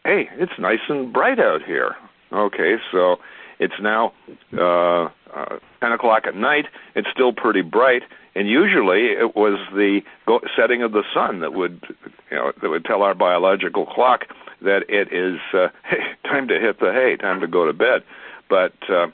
hey 0.04 0.28
it's 0.34 0.58
nice 0.58 0.80
and 0.88 1.12
bright 1.12 1.38
out 1.38 1.62
here. 1.62 1.96
Okay, 2.32 2.76
so 2.92 3.18
it's 3.60 3.74
now 3.80 4.12
uh, 4.56 5.04
uh, 5.34 5.58
ten 5.80 5.92
o'clock 5.92 6.26
at 6.26 6.34
night. 6.34 6.64
It's 6.96 7.08
still 7.12 7.32
pretty 7.32 7.60
bright, 7.60 8.02
and 8.34 8.48
usually 8.48 9.08
it 9.08 9.36
was 9.36 9.58
the 9.72 10.00
go- 10.26 10.40
setting 10.56 10.82
of 10.82 10.92
the 10.92 11.04
sun 11.14 11.40
that 11.40 11.52
would 11.52 11.80
you 12.30 12.36
know 12.36 12.52
that 12.60 12.68
would 12.70 12.84
tell 12.84 13.02
our 13.02 13.14
biological 13.14 13.86
clock 13.86 14.24
that 14.62 14.82
it 14.88 15.12
is 15.12 15.38
uh, 15.52 15.68
hey, 15.84 15.98
time 16.24 16.48
to 16.48 16.58
hit 16.58 16.80
the 16.80 16.92
hay, 16.92 17.16
time 17.16 17.40
to 17.40 17.46
go 17.46 17.66
to 17.66 17.74
bed. 17.74 18.02
But 18.48 18.72
uh, 18.88 19.08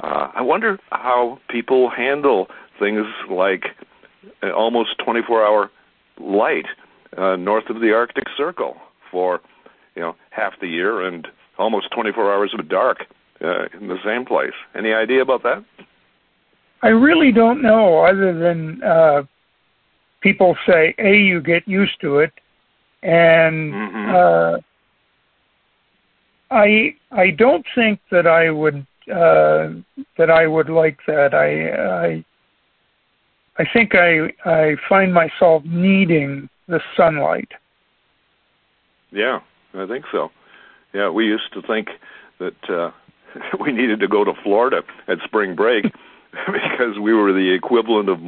uh, 0.00 0.32
I 0.34 0.40
wonder 0.40 0.80
how 0.90 1.38
people 1.48 1.90
handle 1.90 2.48
things 2.78 3.06
like 3.30 3.66
almost 4.42 4.98
24-hour 4.98 5.70
light 6.18 6.66
uh, 7.16 7.36
north 7.36 7.68
of 7.68 7.80
the 7.80 7.92
Arctic 7.92 8.24
Circle 8.36 8.76
for 9.10 9.40
you 9.94 10.00
know 10.00 10.16
half 10.30 10.58
the 10.60 10.66
year 10.66 11.02
and 11.02 11.28
almost 11.58 11.90
24 11.90 12.32
hours 12.32 12.54
of 12.58 12.68
dark 12.68 13.06
uh, 13.42 13.64
in 13.80 13.88
the 13.88 13.98
same 14.04 14.24
place. 14.24 14.54
Any 14.74 14.92
idea 14.92 15.22
about 15.22 15.42
that? 15.42 15.64
I 16.82 16.88
really 16.88 17.32
don't 17.32 17.62
know, 17.62 18.04
other 18.04 18.36
than 18.36 18.82
uh, 18.82 19.22
people 20.20 20.56
say, 20.66 20.94
"A, 20.98 21.16
you 21.16 21.40
get 21.40 21.66
used 21.66 22.00
to 22.00 22.18
it," 22.18 22.32
and 23.02 23.72
mm-hmm. 23.72 24.14
uh, 24.14 24.58
I 26.50 26.94
I 27.10 27.30
don't 27.30 27.64
think 27.74 28.00
that 28.10 28.26
I 28.26 28.50
would 28.50 28.86
uh, 29.10 29.70
that 30.18 30.30
I 30.30 30.46
would 30.46 30.68
like 30.68 30.98
that. 31.06 31.34
I 31.34 32.06
I 32.06 32.24
I 33.58 33.64
think 33.72 33.94
I 33.94 34.32
I 34.44 34.76
find 34.88 35.14
myself 35.14 35.62
needing 35.64 36.48
the 36.68 36.80
sunlight. 36.96 37.52
Yeah, 39.12 39.40
I 39.74 39.86
think 39.86 40.04
so. 40.10 40.30
Yeah, 40.94 41.10
we 41.10 41.26
used 41.26 41.52
to 41.54 41.62
think 41.62 41.88
that 42.38 42.70
uh, 42.70 42.90
we 43.60 43.72
needed 43.72 44.00
to 44.00 44.08
go 44.08 44.24
to 44.24 44.32
Florida 44.42 44.82
at 45.08 45.18
spring 45.24 45.54
break 45.54 45.84
because 46.46 46.98
we 47.00 47.12
were 47.12 47.32
the 47.32 47.52
equivalent 47.52 48.08
of 48.08 48.18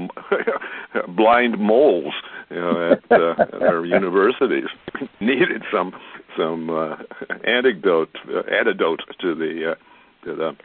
blind 1.17 1.59
moles 1.59 2.15
you 2.51 2.57
know, 2.61 2.93
at, 2.93 3.13
uh, 3.13 3.35
at 3.39 3.63
our 3.63 3.85
universities. 3.85 4.69
needed 5.21 5.63
some 5.73 5.93
some 6.37 6.71
uh, 6.71 6.97
anecdote 7.45 8.15
uh, 8.29 8.41
antidote 8.51 9.01
to 9.21 9.35
the 9.35 9.73
uh, 9.73 10.25
to 10.25 10.35
the 10.35 10.57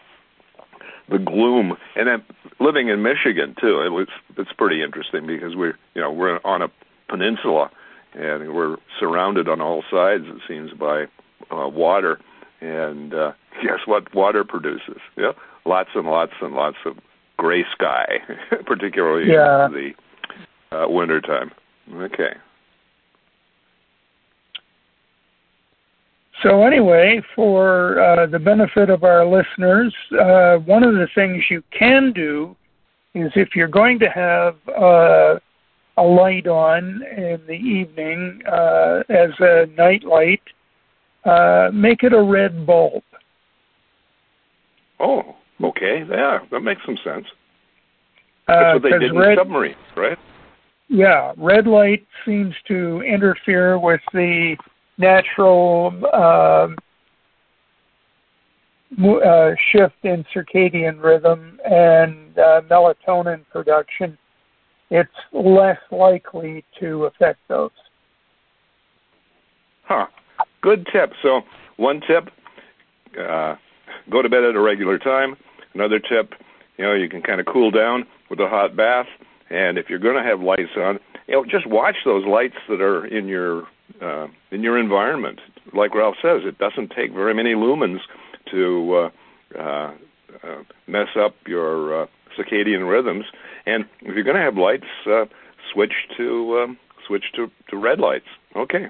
the 1.10 1.20
gloom 1.20 1.76
and 1.96 2.08
then 2.08 2.24
living 2.60 2.90
in 2.90 3.02
Michigan 3.02 3.56
too 3.60 3.82
it 3.82 3.90
was 3.90 4.08
it's 4.38 4.52
pretty 4.54 4.84
interesting 4.84 5.26
because 5.26 5.56
we're 5.56 5.78
you 5.96 6.02
know 6.02 6.12
we're 6.12 6.40
on 6.44 6.62
a 6.62 6.68
peninsula 7.08 7.72
and 8.14 8.54
we're 8.54 8.78
surrounded 9.00 9.48
on 9.48 9.62
all 9.62 9.84
sides 9.90 10.26
it 10.28 10.42
seems 10.48 10.72
by 10.74 11.06
uh, 11.52 11.68
water 11.68 12.20
and 12.62 13.14
uh 13.14 13.32
guess 13.64 13.80
what 13.86 14.14
water 14.14 14.44
produces? 14.44 15.00
Yeah 15.18 15.32
lots 15.66 15.90
and 15.94 16.08
lots 16.08 16.34
and 16.42 16.54
lots 16.54 16.78
of 16.86 16.98
gray 17.38 17.66
sky 17.72 18.20
particularly 18.66 19.32
yeah. 19.32 19.68
in 19.68 19.74
the 19.74 20.78
uh 20.78 20.88
winter 20.90 21.22
time 21.22 21.52
okay. 21.96 22.34
So 26.42 26.64
anyway, 26.64 27.22
for 27.36 28.00
uh, 28.00 28.26
the 28.26 28.40
benefit 28.40 28.90
of 28.90 29.04
our 29.04 29.26
listeners, 29.26 29.94
uh, 30.18 30.56
one 30.60 30.84
of 30.84 30.94
the 30.94 31.10
things 31.14 31.44
you 31.50 31.62
can 31.78 32.14
do 32.14 32.56
is 33.14 33.32
if 33.36 33.56
you're 33.56 33.68
going 33.68 34.00
to 34.00 34.10
have 34.10 34.56
uh, 34.70 35.40
a 35.98 36.04
light 36.04 36.48
on 36.48 37.04
in 37.18 37.42
the 37.46 37.54
evening 37.54 38.42
uh, 38.50 39.04
as 39.10 39.32
a 39.40 39.66
night 39.78 40.06
light, 40.06 40.42
uh, 41.30 41.72
make 41.74 42.04
it 42.04 42.14
a 42.14 42.22
red 42.22 42.66
bulb. 42.66 43.04
Oh, 45.00 45.36
okay. 45.64 46.04
Yeah, 46.10 46.40
that 46.52 46.60
makes 46.62 46.82
some 46.86 46.98
sense. 47.04 47.26
Uh, 48.48 48.74
That's 48.74 48.84
what 48.84 48.92
they 48.92 49.00
did 49.00 49.16
red, 49.16 49.32
in 49.32 49.38
submarines, 49.38 49.78
right? 49.96 50.18
Yeah, 50.88 51.34
red 51.38 51.68
light 51.68 52.06
seems 52.26 52.56
to 52.68 53.02
interfere 53.02 53.78
with 53.78 54.02
the 54.12 54.58
natural 54.98 55.94
uh, 56.14 56.68
uh, 58.98 59.52
shift 59.72 59.96
in 60.04 60.26
circadian 60.36 61.02
rhythm 61.02 61.60
and 61.64 62.38
uh, 62.38 62.62
melatonin 62.70 63.46
production, 63.52 64.18
it's 64.90 65.10
less 65.32 65.78
likely 65.92 66.66
to 66.80 67.06
affect 67.06 67.40
those. 67.48 67.70
Huh. 69.84 70.08
Good 70.62 70.88
tip. 70.92 71.14
So, 71.22 71.42
one 71.78 72.02
tip 72.02 72.30
uh, 73.20 73.56
go 74.10 74.22
to 74.22 74.30
bed 74.30 74.44
at 74.44 74.56
a 74.56 74.60
regular 74.60 74.98
time. 74.98 75.36
Another 75.74 76.00
tip, 76.00 76.34
you 76.78 76.86
know, 76.86 76.94
you 76.94 77.10
can 77.10 77.22
kind 77.22 77.40
of 77.40 77.46
cool 77.46 77.72
down 77.72 78.06
with 78.30 78.40
a 78.40 78.48
hot 78.48 78.76
bath. 78.76 79.08
And 79.50 79.78
if 79.78 79.90
you're 79.90 80.00
going 80.00 80.16
to 80.16 80.24
have 80.24 80.42
lights 80.42 80.76
on, 80.78 81.00
you 81.28 81.36
know, 81.36 81.46
just 81.46 81.68
watch 81.68 81.98
those 82.06 82.26
lights 82.26 82.56
that 82.70 82.82
are 82.82 83.06
in 83.06 83.28
your 83.28 83.68
uh, 84.02 84.28
in 84.52 84.62
your 84.62 84.78
environment. 84.78 85.40
Like 85.74 85.96
Ralph 85.96 86.16
says, 86.22 86.42
it 86.44 86.58
doesn't 86.58 86.92
take 86.92 87.12
very 87.14 87.34
many 87.34 87.54
lumens 87.54 88.00
to 88.52 89.10
uh, 89.56 89.60
uh, 89.60 89.94
uh, 90.44 90.64
mess 90.88 91.10
up 91.20 91.36
your 91.48 92.04
uh, 92.04 92.08
circadian 92.38 92.90
rhythms. 92.90 93.26
And 93.66 93.86
if 94.02 94.16
you're 94.16 94.24
going 94.24 94.38
to 94.38 94.42
have 94.42 94.58
lights, 94.58 94.88
uh, 95.06 95.26
switch 95.72 95.94
to 96.18 96.60
um, 96.64 96.78
switch 97.06 97.26
to, 97.36 97.52
to 97.70 97.78
red 97.78 98.00
lights. 98.00 98.28
Okay. 98.56 98.88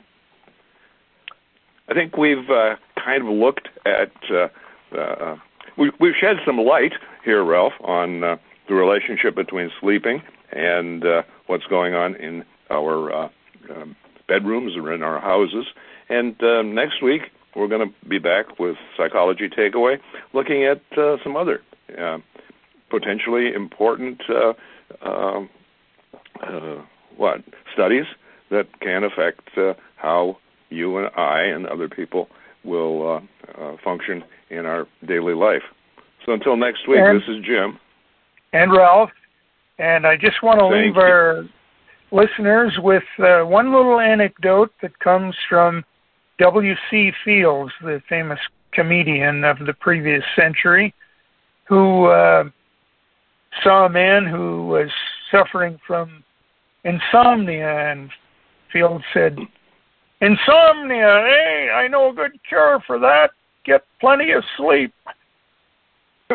I 1.90 1.94
think 1.94 2.18
we've 2.18 2.50
uh, 2.50 2.76
kind 3.04 3.24
of 3.24 3.30
looked 3.30 3.68
at 3.86 4.12
uh, 4.32 4.48
uh, 4.96 5.38
we, 5.78 5.92
we've 6.00 6.16
shed 6.20 6.38
some 6.46 6.58
light 6.58 6.94
here, 7.24 7.44
Ralph, 7.44 7.74
on 7.82 8.24
uh, 8.24 8.38
the 8.68 8.76
relationship 8.76 9.36
between 9.36 9.72
sleeping 9.80 10.22
and 10.52 11.06
uh, 11.06 11.24
what's 11.48 11.66
going 11.66 11.94
on 11.96 12.16
in 12.16 12.44
our 12.70 13.12
uh, 13.12 13.30
um, 13.72 13.96
bedrooms 14.28 14.76
or 14.76 14.94
in 14.94 15.02
our 15.04 15.20
houses. 15.20 15.66
And 16.10 16.42
uh, 16.44 16.62
next 16.62 17.02
week, 17.02 17.24
we're 17.56 17.68
going 17.68 17.88
to 17.88 18.08
be 18.08 18.20
back 18.20 18.60
with 18.60 18.76
Psychology 18.98 19.50
Takeaway, 19.50 20.00
looking 20.34 20.64
at 20.64 20.82
uh, 20.98 21.18
some 21.24 21.36
other 21.36 21.62
uh, 21.98 22.20
potentially 22.90 23.54
important 23.54 24.22
uh, 24.30 24.54
uh, 25.02 25.42
uh, 26.42 26.82
what 27.18 27.42
studies 27.74 28.06
that 28.50 28.68
can 28.80 29.04
affect 29.04 29.58
uh, 29.58 29.74
how 29.96 30.38
you 30.70 30.98
and 30.98 31.10
I 31.16 31.42
and 31.42 31.66
other 31.68 31.90
people 31.90 32.30
will 32.64 33.22
uh, 33.58 33.62
uh, 33.62 33.78
function 33.84 34.24
in 34.50 34.66
our 34.66 34.88
daily 35.08 35.34
life. 35.34 35.64
So 36.26 36.34
until 36.34 36.58
next 36.58 36.88
week, 36.88 37.00
and, 37.00 37.20
this 37.20 37.28
is 37.28 37.44
Jim 37.46 37.80
and 38.54 38.72
Ralph, 38.72 39.12
and 39.78 40.06
I 40.06 40.16
just 40.16 40.44
want 40.44 40.60
to 40.60 40.70
Thank 40.70 40.88
leave 40.88 40.96
you. 40.96 41.02
our 41.02 41.44
listeners 42.12 42.78
with 42.80 43.04
uh, 43.20 43.42
one 43.42 43.74
little 43.74 44.00
anecdote 44.00 44.72
that 44.82 44.98
comes 45.00 45.36
from 45.48 45.84
W.C. 46.40 47.12
Fields, 47.24 47.72
the 47.82 48.02
famous 48.10 48.40
comedian 48.74 49.44
of 49.44 49.58
the 49.66 49.74
previous 49.74 50.24
century, 50.36 50.94
who 51.68 52.06
uh, 52.06 52.44
saw 53.64 53.86
a 53.86 53.90
man 53.90 54.26
who 54.26 54.68
was 54.68 54.90
suffering 55.32 55.80
from 55.86 56.24
insomnia, 56.84 57.92
and 57.92 58.10
Fields 58.72 59.04
said, 59.14 59.38
Insomnia, 60.22 61.24
hey, 61.28 61.70
I 61.74 61.88
know 61.88 62.10
a 62.10 62.14
good 62.14 62.32
cure 62.48 62.82
for 62.86 63.00
that. 63.00 63.32
Get 63.66 63.84
plenty 64.02 64.32
of 64.32 64.44
sleep. 64.58 64.94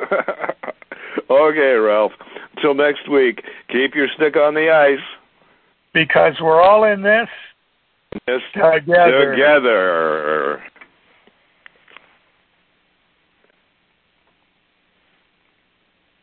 okay, 1.31 1.73
Ralph. 1.75 2.13
Until 2.57 2.75
next 2.75 3.09
week, 3.11 3.43
keep 3.69 3.95
your 3.95 4.09
stick 4.17 4.37
on 4.37 4.55
the 4.55 4.71
ice. 4.71 5.05
Because 5.93 6.35
we're 6.41 6.63
all 6.63 6.85
in 6.85 7.03
this 7.03 7.29
Yes, 8.29 8.41
together. 8.55 9.33
together. 9.33 10.63